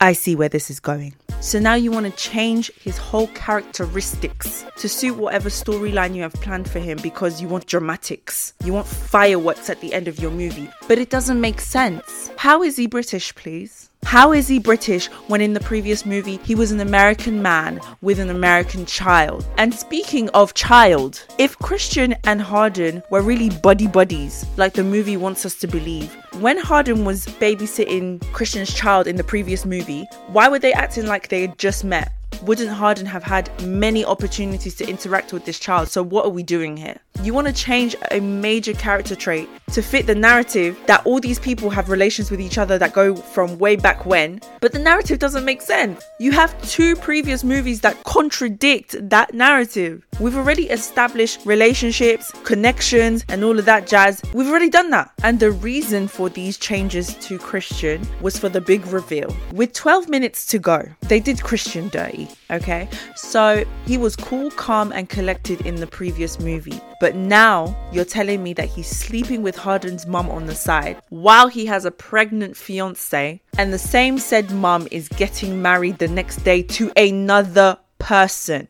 I 0.00 0.12
see 0.12 0.36
where 0.36 0.48
this 0.48 0.70
is 0.70 0.80
going. 0.80 1.14
So 1.40 1.58
now 1.58 1.74
you 1.74 1.90
want 1.90 2.06
to 2.06 2.12
change 2.12 2.70
his 2.74 2.98
whole 2.98 3.28
characteristics 3.28 4.64
to 4.76 4.88
suit 4.88 5.16
whatever 5.16 5.48
storyline 5.48 6.14
you 6.14 6.22
have 6.22 6.34
planned 6.34 6.68
for 6.68 6.78
him 6.78 6.98
because 7.02 7.40
you 7.40 7.48
want 7.48 7.66
dramatics. 7.66 8.52
You 8.64 8.72
want 8.72 8.86
fireworks 8.86 9.70
at 9.70 9.80
the 9.80 9.94
end 9.94 10.08
of 10.08 10.20
your 10.20 10.30
movie. 10.30 10.68
But 10.88 10.98
it 10.98 11.10
doesn't 11.10 11.40
make 11.40 11.60
sense. 11.60 12.30
How 12.36 12.62
is 12.62 12.76
he 12.76 12.86
British, 12.86 13.34
please? 13.34 13.81
How 14.04 14.32
is 14.32 14.46
he 14.46 14.58
British 14.58 15.06
when 15.28 15.40
in 15.40 15.54
the 15.54 15.60
previous 15.60 16.04
movie 16.04 16.38
he 16.44 16.54
was 16.54 16.70
an 16.70 16.80
American 16.80 17.40
man 17.40 17.80
with 18.02 18.18
an 18.18 18.28
American 18.28 18.84
child? 18.84 19.46
And 19.56 19.72
speaking 19.72 20.28
of 20.30 20.52
child, 20.54 21.24
if 21.38 21.58
Christian 21.58 22.14
and 22.24 22.42
Hardin 22.42 23.02
were 23.10 23.22
really 23.22 23.48
buddy 23.48 23.86
buddies, 23.86 24.44
like 24.56 24.74
the 24.74 24.84
movie 24.84 25.16
wants 25.16 25.46
us 25.46 25.54
to 25.60 25.66
believe, 25.66 26.14
when 26.40 26.58
Hardin 26.58 27.04
was 27.04 27.26
babysitting 27.26 28.20
Christian's 28.32 28.74
child 28.74 29.06
in 29.06 29.16
the 29.16 29.24
previous 29.24 29.64
movie, 29.64 30.04
why 30.26 30.48
were 30.48 30.58
they 30.58 30.74
acting 30.74 31.06
like 31.06 31.28
they 31.28 31.42
had 31.42 31.58
just 31.58 31.84
met? 31.84 32.12
wouldn't 32.42 32.70
Hardin 32.70 33.06
have 33.06 33.22
had 33.22 33.50
many 33.62 34.04
opportunities 34.04 34.74
to 34.76 34.88
interact 34.88 35.32
with 35.32 35.44
this 35.44 35.58
child? 35.58 35.88
So, 35.88 36.02
what 36.02 36.24
are 36.24 36.30
we 36.30 36.42
doing 36.42 36.76
here? 36.76 36.98
You 37.20 37.34
want 37.34 37.46
to 37.46 37.52
change 37.52 37.94
a 38.10 38.20
major 38.20 38.72
character 38.72 39.14
trait 39.14 39.48
to 39.72 39.82
fit 39.82 40.06
the 40.06 40.14
narrative 40.14 40.78
that 40.86 41.04
all 41.06 41.20
these 41.20 41.38
people 41.38 41.70
have 41.70 41.88
relations 41.88 42.30
with 42.30 42.40
each 42.40 42.58
other 42.58 42.78
that 42.78 42.92
go 42.92 43.14
from 43.14 43.58
way 43.58 43.76
back 43.76 44.04
when, 44.06 44.40
but 44.60 44.72
the 44.72 44.78
narrative 44.78 45.18
doesn't 45.18 45.44
make 45.44 45.62
sense. 45.62 46.02
You 46.18 46.32
have 46.32 46.60
two 46.68 46.96
previous 46.96 47.44
movies 47.44 47.80
that 47.82 48.02
contradict 48.04 48.96
that 49.10 49.34
narrative. 49.34 50.06
We've 50.20 50.36
already 50.36 50.68
established 50.68 51.40
relationships, 51.44 52.30
connections, 52.44 53.24
and 53.28 53.44
all 53.44 53.58
of 53.58 53.64
that 53.66 53.86
jazz. 53.86 54.20
We've 54.34 54.48
already 54.48 54.70
done 54.70 54.90
that. 54.90 55.12
And 55.22 55.38
the 55.38 55.52
reason 55.52 56.08
for 56.08 56.28
these 56.28 56.58
changes 56.58 57.14
to 57.14 57.38
Christian 57.38 58.06
was 58.20 58.38
for 58.38 58.48
the 58.48 58.60
big 58.60 58.86
reveal. 58.86 59.34
With 59.52 59.72
12 59.72 60.08
minutes 60.08 60.46
to 60.46 60.58
go, 60.58 60.84
they 61.02 61.20
did 61.20 61.42
Christian 61.42 61.88
dirty. 61.88 62.28
Okay, 62.50 62.88
so 63.16 63.64
he 63.86 63.96
was 63.96 64.14
cool, 64.16 64.50
calm, 64.50 64.92
and 64.92 65.08
collected 65.08 65.62
in 65.66 65.76
the 65.76 65.86
previous 65.86 66.38
movie. 66.38 66.80
But 67.02 67.16
now 67.16 67.74
you're 67.90 68.04
telling 68.04 68.44
me 68.44 68.52
that 68.52 68.68
he's 68.68 68.86
sleeping 68.86 69.42
with 69.42 69.56
Hardin's 69.56 70.06
mum 70.06 70.30
on 70.30 70.46
the 70.46 70.54
side 70.54 71.02
while 71.08 71.48
he 71.48 71.66
has 71.66 71.84
a 71.84 71.90
pregnant 71.90 72.56
fiance, 72.56 73.42
and 73.58 73.72
the 73.72 73.78
same 73.78 74.18
said 74.18 74.52
mum 74.52 74.86
is 74.92 75.08
getting 75.08 75.60
married 75.60 75.98
the 75.98 76.06
next 76.06 76.44
day 76.44 76.62
to 76.62 76.92
another 76.96 77.76
person. 77.98 78.68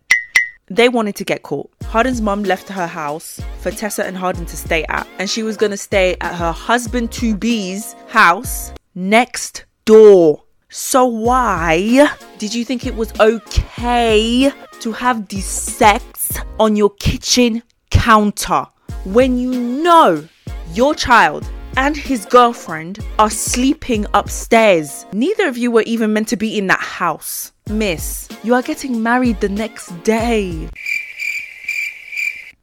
They 0.69 0.89
wanted 0.89 1.15
to 1.17 1.25
get 1.25 1.43
caught. 1.43 1.71
Hardin's 1.85 2.23
mum 2.23 2.43
left 2.45 2.71
her 2.71 2.87
house 2.87 3.39
for 3.61 3.71
Tessa 3.71 4.07
and 4.07 4.17
Hardin 4.17 4.47
to 4.47 4.57
stay 4.57 4.87
at, 4.89 5.07
and 5.19 5.29
she 5.29 5.43
was 5.43 5.59
gonna 5.59 5.77
stay 5.77 6.17
at 6.23 6.35
her 6.35 6.53
husband 6.53 7.13
to 7.13 7.37
be's 7.37 7.95
house 8.09 8.73
next 8.95 9.67
door. 9.85 10.43
So 10.71 11.05
why 11.05 12.09
did 12.39 12.55
you 12.55 12.65
think 12.65 12.87
it 12.87 12.95
was 12.95 13.13
okay 13.21 14.51
to 14.81 14.93
have 14.93 15.29
the 15.29 15.43
sex 15.43 16.39
on 16.59 16.77
your 16.77 16.89
kitchen 16.99 17.63
counter 17.93 18.67
when 19.05 19.39
you 19.39 19.53
know 19.53 20.27
your 20.73 20.95
child 20.95 21.49
and 21.77 21.97
his 21.97 22.25
girlfriend 22.25 22.99
are 23.19 23.31
sleeping 23.31 24.07
upstairs? 24.15 25.07
Neither 25.13 25.47
of 25.47 25.57
you 25.57 25.71
were 25.71 25.83
even 25.83 26.13
meant 26.13 26.29
to 26.29 26.37
be 26.37 26.59
in 26.59 26.67
that 26.67 26.81
house. 26.81 27.53
Miss, 27.69 28.29
you 28.43 28.55
are 28.55 28.63
getting 28.63 29.03
married 29.03 29.41
the 29.41 29.49
next 29.49 29.91
day. 30.03 30.69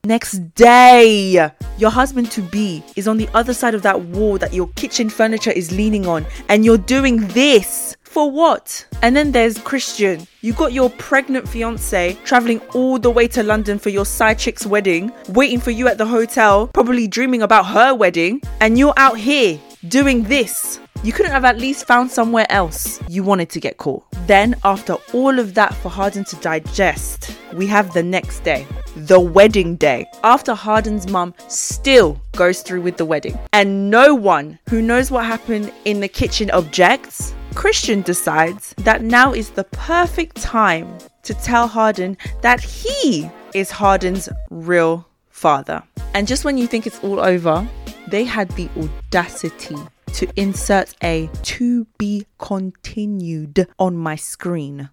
Next 0.04 0.40
day, 0.56 1.52
your 1.78 1.90
husband 1.92 2.32
to 2.32 2.42
be 2.42 2.84
is 2.96 3.08
on 3.08 3.18
the 3.18 3.30
other 3.34 3.54
side 3.54 3.76
of 3.76 3.84
that 3.84 4.02
wall 4.02 4.38
that 4.40 4.54
your 4.54 4.68
kitchen 4.70 5.10
furniture 5.10 5.52
is 5.52 5.72
leaning 5.72 6.08
on, 6.08 6.26
and 6.48 6.66
you're 6.66 6.78
doing 6.78 7.28
this. 7.28 7.96
For 8.10 8.32
what? 8.32 8.88
And 9.04 9.16
then 9.16 9.32
there's 9.32 9.60
Christian. 9.60 10.26
You 10.42 10.54
got 10.54 10.74
your 10.74 10.90
pregnant 10.90 11.48
fiance 11.48 12.18
traveling 12.26 12.60
all 12.74 12.98
the 12.98 13.12
way 13.12 13.28
to 13.28 13.44
London 13.44 13.78
for 13.78 13.90
your 13.90 14.04
side 14.04 14.40
chick's 14.40 14.66
wedding, 14.66 15.12
waiting 15.30 15.60
for 15.60 15.70
you 15.70 15.88
at 15.88 16.00
the 16.00 16.08
hotel, 16.08 16.66
probably 16.66 17.08
dreaming 17.08 17.44
about 17.44 17.68
her 17.68 17.94
wedding, 17.94 18.42
and 18.62 18.80
you're 18.80 18.96
out 18.98 19.20
here 19.20 19.60
doing 19.90 20.24
this. 20.24 20.80
You 21.04 21.14
couldn't 21.14 21.32
have 21.32 21.46
at 21.46 21.60
least 21.60 21.86
found 21.86 22.10
somewhere 22.10 22.48
else 22.50 23.00
you 23.08 23.24
wanted 23.24 23.52
to 23.52 23.60
get 23.60 23.78
caught. 23.78 24.04
Then, 24.26 24.56
after 24.64 24.96
all 25.14 25.38
of 25.38 25.54
that 25.54 25.76
for 25.76 25.90
Hardin 25.90 26.24
to 26.26 26.36
digest, 26.38 27.38
we 27.54 27.68
have 27.68 27.94
the 27.94 28.04
next 28.04 28.40
day, 28.40 28.66
the 28.96 29.20
wedding 29.20 29.76
day. 29.76 30.08
After 30.24 30.56
Hardin's 30.56 31.08
mum 31.08 31.36
still 31.48 32.20
goes 32.36 32.64
through 32.64 32.82
with 32.82 32.98
the 32.98 33.06
wedding, 33.06 33.38
and 33.54 33.92
no 33.92 34.16
one 34.16 34.58
who 34.68 34.82
knows 34.82 35.12
what 35.12 35.26
happened 35.26 35.72
in 35.86 36.00
the 36.00 36.08
kitchen 36.08 36.50
objects, 36.50 37.36
Christian 37.56 38.02
decides 38.02 38.74
that 38.78 39.02
now 39.02 39.34
is 39.34 39.50
the 39.50 39.64
perfect 39.66 40.38
time 40.42 40.98
to 41.24 41.34
tell 41.34 41.68
Hardin 41.68 42.18
that 42.42 42.62
he 42.62 43.30
is 43.54 43.72
Hardin's 43.72 44.30
real 44.50 45.08
father. 45.30 45.84
And 46.14 46.28
just 46.28 46.46
when 46.46 46.58
you 46.58 46.68
think 46.68 46.88
it's 46.88 47.04
all 47.04 47.20
over, 47.20 47.68
they 48.08 48.24
had 48.24 48.50
the 48.52 48.70
audacity 48.78 49.78
to 50.14 50.28
insert 50.36 50.96
a 51.04 51.30
to 51.44 51.86
be 51.98 52.26
continued 52.38 53.68
on 53.78 53.96
my 53.96 54.16
screen. 54.16 54.90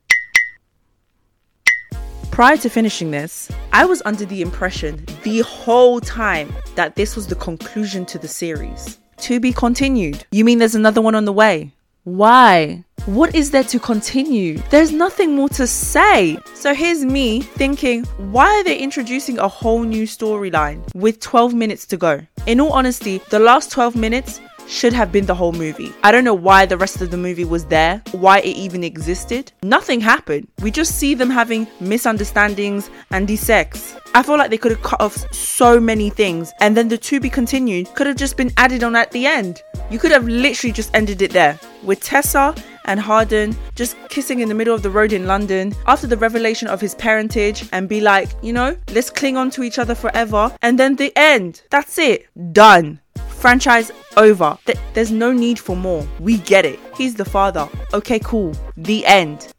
Prior 2.31 2.59
to 2.59 2.69
finishing 2.69 3.11
this, 3.11 3.51
I 3.73 3.87
was 3.87 4.03
under 4.05 4.27
the 4.27 4.43
impression 4.43 5.07
the 5.23 5.41
whole 5.41 6.01
time 6.01 6.53
that 6.75 6.95
this 6.95 7.17
was 7.17 7.27
the 7.27 7.35
conclusion 7.37 8.05
to 8.07 8.19
the 8.19 8.29
series. 8.29 8.99
To 9.19 9.41
be 9.41 9.53
continued. 9.53 10.27
You 10.31 10.45
mean 10.45 10.59
there's 10.59 10.75
another 10.75 11.01
one 11.01 11.15
on 11.15 11.25
the 11.25 11.33
way? 11.33 11.73
Why? 12.07 12.85
What 13.07 13.35
is 13.35 13.51
there 13.51 13.65
to 13.65 13.81
continue? 13.81 14.59
There's 14.71 14.93
nothing 14.93 15.35
more 15.35 15.49
to 15.49 15.67
say. 15.67 16.39
So 16.55 16.73
here's 16.73 17.05
me 17.05 17.41
thinking, 17.41 18.05
why 18.31 18.47
are 18.47 18.63
they 18.63 18.79
introducing 18.79 19.41
a 19.41 19.49
whole 19.49 19.83
new 19.83 20.05
storyline 20.05 20.85
with 20.95 21.19
12 21.19 21.53
minutes 21.53 21.85
to 21.87 21.97
go? 21.97 22.25
In 22.47 22.61
all 22.61 22.71
honesty, 22.73 23.21
the 23.31 23.41
last 23.41 23.73
12 23.73 23.97
minutes 23.97 24.41
should 24.69 24.93
have 24.93 25.13
been 25.13 25.27
the 25.27 25.35
whole 25.35 25.53
movie. 25.53 25.93
I 26.03 26.13
don't 26.13 26.25
know 26.25 26.35
why 26.35 26.67
the 26.67 26.77
rest 26.77 27.01
of 27.01 27.11
the 27.11 27.17
movie 27.17 27.45
was 27.45 27.65
there, 27.67 28.03
why 28.13 28.41
it 28.41 28.57
even 28.57 28.83
existed. 28.85 29.53
Nothing 29.63 30.01
happened. 30.01 30.49
We 30.63 30.71
just 30.71 30.97
see 30.97 31.15
them 31.15 31.31
having 31.31 31.67
misunderstandings 31.81 32.91
and 33.11 33.27
sex. 33.39 33.97
I 34.15 34.23
feel 34.23 34.39
like 34.39 34.51
they 34.51 34.59
could 34.59 34.73
have 34.73 34.83
cut 34.83 35.01
off 35.01 35.15
so 35.35 35.79
many 35.79 36.11
things 36.11 36.53
and 36.61 36.77
then 36.77 36.89
the 36.89 36.97
to 36.99 37.21
be 37.21 37.29
continued 37.29 37.93
could 37.95 38.07
have 38.07 38.17
just 38.17 38.37
been 38.37 38.53
added 38.57 38.83
on 38.83 38.97
at 38.97 39.11
the 39.11 39.27
end. 39.27 39.63
You 39.91 39.99
could 39.99 40.11
have 40.11 40.27
literally 40.27 40.73
just 40.73 40.95
ended 40.95 41.23
it 41.23 41.33
there 41.33 41.59
with 41.83 42.01
Tessa 42.01 42.55
and 42.87 42.99
Hardin 42.99 43.55
just 43.75 43.97
kissing 44.09 44.41
in 44.41 44.49
the 44.49 44.55
middle 44.55 44.75
of 44.75 44.83
the 44.83 44.91
road 44.91 45.13
in 45.13 45.27
London 45.27 45.75
after 45.87 46.07
the 46.07 46.17
revelation 46.17 46.69
of 46.69 46.81
his 46.81 46.95
parentage 46.95 47.69
and 47.73 47.89
be 47.89 48.01
like, 48.01 48.31
you 48.43 48.53
know, 48.53 48.77
let's 48.95 49.11
cling 49.11 49.37
on 49.37 49.51
to 49.51 49.63
each 49.63 49.79
other 49.79 49.95
forever. 49.95 50.57
And 50.63 50.79
then 50.79 50.97
the 50.97 51.13
end. 51.17 51.63
That's 51.71 51.99
it. 51.99 52.27
Done. 52.53 53.01
Franchise 53.39 53.91
over. 54.17 54.59
Th- 54.65 54.79
there's 54.95 55.13
no 55.13 55.33
need 55.33 55.59
for 55.59 55.77
more. 55.77 56.07
We 56.21 56.39
get 56.39 56.65
it. 56.65 56.81
He's 56.97 57.15
the 57.15 57.25
father. 57.25 57.69
Okay, 57.93 58.19
cool. 58.21 58.55
The 58.77 59.05
end. 59.07 59.53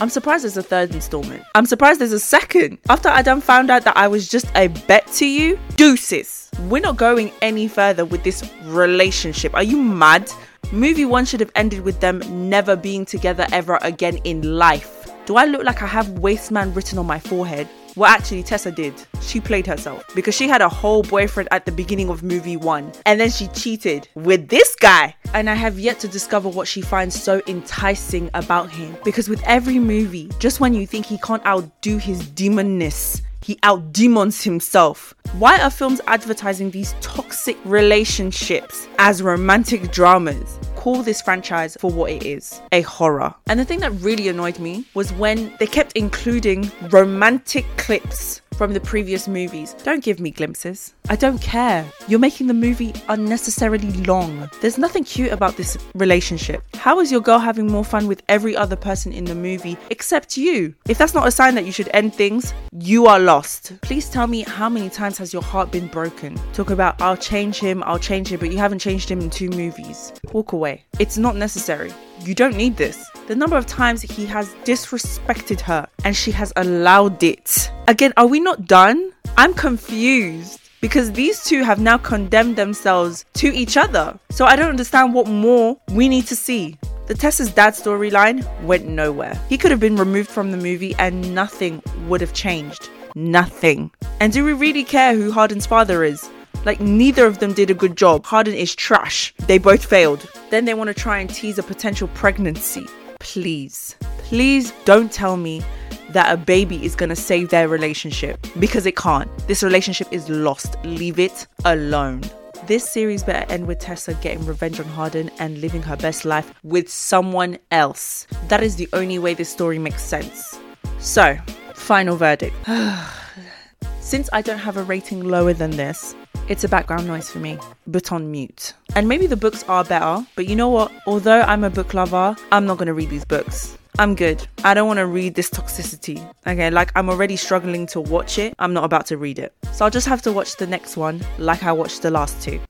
I'm 0.00 0.08
surprised 0.08 0.42
there's 0.42 0.56
a 0.56 0.62
third 0.62 0.92
installment. 0.94 1.44
I'm 1.54 1.64
surprised 1.66 2.00
there's 2.00 2.12
a 2.12 2.18
second. 2.18 2.78
After 2.88 3.08
Adam 3.08 3.40
found 3.40 3.70
out 3.70 3.84
that 3.84 3.96
I 3.96 4.08
was 4.08 4.26
just 4.26 4.46
a 4.56 4.66
bet 4.66 5.06
to 5.18 5.26
you, 5.26 5.58
deuces. 5.76 6.50
We're 6.68 6.82
not 6.82 6.96
going 6.96 7.30
any 7.40 7.68
further 7.68 8.04
with 8.04 8.24
this 8.24 8.42
relationship. 8.64 9.54
Are 9.54 9.62
you 9.62 9.80
mad? 9.80 10.30
Movie 10.72 11.04
one 11.04 11.24
should 11.24 11.40
have 11.40 11.52
ended 11.54 11.82
with 11.82 12.00
them 12.00 12.20
never 12.50 12.74
being 12.74 13.04
together 13.04 13.46
ever 13.52 13.78
again 13.82 14.16
in 14.24 14.56
life. 14.56 15.08
Do 15.26 15.36
I 15.36 15.44
look 15.44 15.62
like 15.62 15.82
I 15.82 15.86
have 15.86 16.06
Wasteman 16.08 16.74
written 16.74 16.98
on 16.98 17.06
my 17.06 17.20
forehead? 17.20 17.68
Well, 17.94 18.10
actually, 18.10 18.42
Tessa 18.42 18.70
did. 18.70 18.94
She 19.20 19.38
played 19.38 19.66
herself 19.66 20.04
because 20.14 20.34
she 20.34 20.48
had 20.48 20.62
a 20.62 20.68
whole 20.68 21.02
boyfriend 21.02 21.48
at 21.52 21.66
the 21.66 21.72
beginning 21.72 22.08
of 22.08 22.22
movie 22.22 22.56
one, 22.56 22.90
and 23.04 23.20
then 23.20 23.30
she 23.30 23.48
cheated 23.48 24.08
with 24.14 24.48
this 24.48 24.74
guy. 24.76 25.14
And 25.34 25.50
I 25.50 25.54
have 25.54 25.78
yet 25.78 26.00
to 26.00 26.08
discover 26.08 26.48
what 26.48 26.66
she 26.66 26.80
finds 26.80 27.20
so 27.20 27.42
enticing 27.46 28.30
about 28.34 28.70
him 28.70 28.96
because 29.04 29.28
with 29.28 29.42
every 29.44 29.78
movie, 29.78 30.30
just 30.38 30.60
when 30.60 30.72
you 30.72 30.86
think 30.86 31.04
he 31.04 31.18
can't 31.18 31.44
outdo 31.46 31.98
his 31.98 32.22
demonness, 32.22 33.20
he 33.42 33.56
outdemons 33.56 34.42
himself. 34.42 35.14
Why 35.38 35.60
are 35.60 35.70
films 35.70 36.00
advertising 36.06 36.70
these 36.70 36.94
toxic 37.00 37.58
relationships 37.64 38.88
as 38.98 39.22
romantic 39.22 39.90
dramas? 39.92 40.58
Call 40.82 41.04
this 41.04 41.22
franchise 41.22 41.76
for 41.78 41.92
what 41.92 42.10
it 42.10 42.26
is 42.26 42.60
a 42.72 42.80
horror. 42.80 43.32
And 43.46 43.60
the 43.60 43.64
thing 43.64 43.78
that 43.78 43.92
really 44.00 44.26
annoyed 44.26 44.58
me 44.58 44.84
was 44.94 45.12
when 45.12 45.54
they 45.60 45.66
kept 45.68 45.92
including 45.92 46.72
romantic 46.90 47.64
clips 47.76 48.42
from 48.62 48.74
the 48.74 48.80
previous 48.80 49.26
movies. 49.28 49.74
Don't 49.82 50.04
give 50.04 50.20
me 50.20 50.30
glimpses. 50.30 50.94
I 51.08 51.16
don't 51.16 51.40
care. 51.40 51.84
You're 52.06 52.18
making 52.18 52.46
the 52.46 52.54
movie 52.54 52.94
unnecessarily 53.08 53.92
long. 54.04 54.48
There's 54.60 54.78
nothing 54.78 55.04
cute 55.04 55.32
about 55.32 55.56
this 55.56 55.76
relationship. 55.94 56.62
How 56.74 57.00
is 57.00 57.10
your 57.10 57.20
girl 57.20 57.38
having 57.38 57.66
more 57.66 57.84
fun 57.84 58.06
with 58.06 58.22
every 58.28 58.54
other 58.54 58.76
person 58.76 59.12
in 59.12 59.24
the 59.24 59.34
movie 59.34 59.76
except 59.90 60.36
you? 60.36 60.74
If 60.88 60.98
that's 60.98 61.14
not 61.14 61.26
a 61.26 61.30
sign 61.30 61.54
that 61.54 61.64
you 61.64 61.72
should 61.72 61.90
end 61.94 62.14
things, 62.14 62.54
you 62.78 63.06
are 63.06 63.18
lost. 63.18 63.72
Please 63.82 64.08
tell 64.08 64.26
me 64.26 64.42
how 64.42 64.68
many 64.68 64.90
times 64.90 65.18
has 65.18 65.32
your 65.32 65.42
heart 65.42 65.72
been 65.72 65.88
broken? 65.88 66.38
Talk 66.52 66.70
about, 66.70 67.00
I'll 67.00 67.16
change 67.16 67.58
him, 67.58 67.82
I'll 67.84 67.98
change 67.98 68.28
him, 68.28 68.40
but 68.40 68.52
you 68.52 68.58
haven't 68.58 68.80
changed 68.80 69.10
him 69.10 69.20
in 69.20 69.30
two 69.30 69.48
movies. 69.50 70.12
Walk 70.32 70.52
away. 70.52 70.71
It's 70.98 71.18
not 71.18 71.36
necessary. 71.36 71.92
You 72.20 72.34
don't 72.34 72.56
need 72.56 72.76
this. 72.76 73.08
The 73.26 73.36
number 73.36 73.56
of 73.56 73.66
times 73.66 74.02
he 74.02 74.26
has 74.26 74.48
disrespected 74.64 75.60
her 75.60 75.88
and 76.04 76.16
she 76.16 76.30
has 76.32 76.52
allowed 76.56 77.22
it. 77.22 77.70
Again, 77.88 78.12
are 78.16 78.26
we 78.26 78.40
not 78.40 78.66
done? 78.66 79.12
I'm 79.36 79.54
confused 79.54 80.60
because 80.80 81.12
these 81.12 81.44
two 81.44 81.62
have 81.62 81.80
now 81.80 81.96
condemned 81.96 82.56
themselves 82.56 83.24
to 83.34 83.48
each 83.54 83.76
other. 83.76 84.18
So 84.30 84.44
I 84.44 84.56
don't 84.56 84.68
understand 84.68 85.14
what 85.14 85.28
more 85.28 85.78
we 85.92 86.08
need 86.08 86.26
to 86.26 86.36
see. 86.36 86.76
The 87.06 87.14
Tessa's 87.14 87.52
dad 87.52 87.74
storyline 87.74 88.44
went 88.62 88.86
nowhere. 88.86 89.40
He 89.48 89.58
could 89.58 89.70
have 89.70 89.80
been 89.80 89.96
removed 89.96 90.30
from 90.30 90.50
the 90.50 90.56
movie 90.56 90.94
and 90.98 91.34
nothing 91.34 91.82
would 92.08 92.20
have 92.20 92.32
changed. 92.32 92.90
Nothing. 93.14 93.90
And 94.20 94.32
do 94.32 94.44
we 94.44 94.52
really 94.52 94.84
care 94.84 95.14
who 95.14 95.30
Hardin's 95.30 95.66
father 95.66 96.04
is? 96.04 96.28
Like, 96.64 96.80
neither 96.80 97.26
of 97.26 97.38
them 97.38 97.52
did 97.52 97.70
a 97.70 97.74
good 97.74 97.96
job. 97.96 98.24
Hardin 98.24 98.54
is 98.54 98.74
trash. 98.74 99.34
They 99.46 99.58
both 99.58 99.84
failed. 99.84 100.26
Then 100.50 100.64
they 100.64 100.74
want 100.74 100.88
to 100.88 100.94
try 100.94 101.18
and 101.18 101.28
tease 101.28 101.58
a 101.58 101.62
potential 101.62 102.08
pregnancy. 102.08 102.86
Please, 103.18 103.96
please 104.18 104.72
don't 104.84 105.10
tell 105.10 105.36
me 105.36 105.62
that 106.10 106.32
a 106.32 106.36
baby 106.36 106.84
is 106.84 106.94
going 106.94 107.08
to 107.08 107.16
save 107.16 107.48
their 107.48 107.68
relationship 107.68 108.46
because 108.58 108.86
it 108.86 108.96
can't. 108.96 109.30
This 109.48 109.62
relationship 109.62 110.08
is 110.10 110.28
lost. 110.28 110.76
Leave 110.84 111.18
it 111.18 111.46
alone. 111.64 112.22
This 112.66 112.88
series 112.88 113.24
better 113.24 113.50
end 113.52 113.66
with 113.66 113.80
Tessa 113.80 114.14
getting 114.14 114.46
revenge 114.46 114.78
on 114.78 114.86
Hardin 114.86 115.30
and 115.40 115.60
living 115.60 115.82
her 115.82 115.96
best 115.96 116.24
life 116.24 116.52
with 116.62 116.88
someone 116.88 117.58
else. 117.72 118.26
That 118.48 118.62
is 118.62 118.76
the 118.76 118.88
only 118.92 119.18
way 119.18 119.34
this 119.34 119.48
story 119.48 119.78
makes 119.80 120.02
sense. 120.02 120.58
So, 120.98 121.36
final 121.74 122.16
verdict. 122.16 122.54
Since 124.00 124.28
I 124.32 124.42
don't 124.42 124.58
have 124.58 124.76
a 124.76 124.84
rating 124.84 125.24
lower 125.24 125.52
than 125.52 125.72
this, 125.72 126.14
it's 126.48 126.64
a 126.64 126.68
background 126.68 127.06
noise 127.06 127.30
for 127.30 127.38
me, 127.38 127.58
but 127.86 128.12
on 128.12 128.30
mute. 128.30 128.74
And 128.94 129.08
maybe 129.08 129.26
the 129.26 129.36
books 129.36 129.64
are 129.68 129.84
better, 129.84 130.24
but 130.34 130.46
you 130.46 130.56
know 130.56 130.68
what? 130.68 130.92
Although 131.06 131.40
I'm 131.42 131.64
a 131.64 131.70
book 131.70 131.94
lover, 131.94 132.36
I'm 132.50 132.66
not 132.66 132.78
going 132.78 132.86
to 132.86 132.94
read 132.94 133.10
these 133.10 133.24
books. 133.24 133.76
I'm 133.98 134.14
good. 134.14 134.46
I 134.64 134.74
don't 134.74 134.86
want 134.86 134.98
to 134.98 135.06
read 135.06 135.34
this 135.34 135.50
toxicity. 135.50 136.18
Okay, 136.46 136.70
like 136.70 136.90
I'm 136.96 137.10
already 137.10 137.36
struggling 137.36 137.86
to 137.88 138.00
watch 138.00 138.38
it. 138.38 138.54
I'm 138.58 138.72
not 138.72 138.84
about 138.84 139.06
to 139.06 139.16
read 139.16 139.38
it. 139.38 139.52
So 139.72 139.84
I'll 139.84 139.90
just 139.90 140.06
have 140.06 140.22
to 140.22 140.32
watch 140.32 140.56
the 140.56 140.66
next 140.66 140.96
one 140.96 141.20
like 141.38 141.62
I 141.62 141.72
watched 141.72 142.02
the 142.02 142.10
last 142.10 142.40
two. 142.42 142.60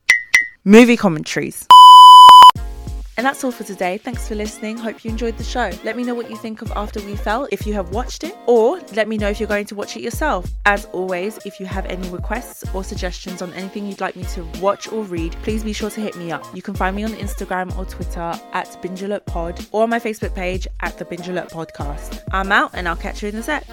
Movie 0.64 0.96
commentaries. 0.96 1.66
And 3.16 3.26
that's 3.26 3.44
all 3.44 3.52
for 3.52 3.64
today. 3.64 3.98
Thanks 3.98 4.26
for 4.26 4.34
listening. 4.34 4.78
Hope 4.78 5.04
you 5.04 5.10
enjoyed 5.10 5.36
the 5.36 5.44
show. 5.44 5.70
Let 5.84 5.96
me 5.96 6.04
know 6.04 6.14
what 6.14 6.30
you 6.30 6.36
think 6.36 6.62
of 6.62 6.72
After 6.72 7.00
We 7.00 7.14
Fell 7.14 7.46
if 7.52 7.66
you 7.66 7.74
have 7.74 7.90
watched 7.90 8.24
it, 8.24 8.34
or 8.46 8.80
let 8.94 9.06
me 9.08 9.18
know 9.18 9.28
if 9.28 9.38
you're 9.38 9.48
going 9.48 9.66
to 9.66 9.74
watch 9.74 9.96
it 9.96 10.02
yourself. 10.02 10.50
As 10.64 10.86
always, 10.86 11.38
if 11.44 11.60
you 11.60 11.66
have 11.66 11.84
any 11.86 12.08
requests 12.08 12.64
or 12.74 12.82
suggestions 12.82 13.42
on 13.42 13.52
anything 13.52 13.86
you'd 13.86 14.00
like 14.00 14.16
me 14.16 14.24
to 14.24 14.44
watch 14.60 14.90
or 14.90 15.04
read, 15.04 15.32
please 15.42 15.62
be 15.62 15.72
sure 15.72 15.90
to 15.90 16.00
hit 16.00 16.16
me 16.16 16.32
up. 16.32 16.44
You 16.54 16.62
can 16.62 16.74
find 16.74 16.96
me 16.96 17.04
on 17.04 17.10
Instagram 17.10 17.76
or 17.76 17.84
Twitter 17.84 18.32
at 18.52 18.80
Binge 18.80 19.04
Pod 19.26 19.66
or 19.72 19.82
on 19.82 19.90
my 19.90 19.98
Facebook 19.98 20.34
page 20.34 20.66
at 20.80 20.98
the 20.98 21.04
Binge 21.04 21.26
Podcast. 21.26 22.22
I'm 22.32 22.50
out 22.50 22.70
and 22.72 22.88
I'll 22.88 22.96
catch 22.96 23.22
you 23.22 23.28
in 23.28 23.36
the 23.36 23.42
set. 23.42 23.66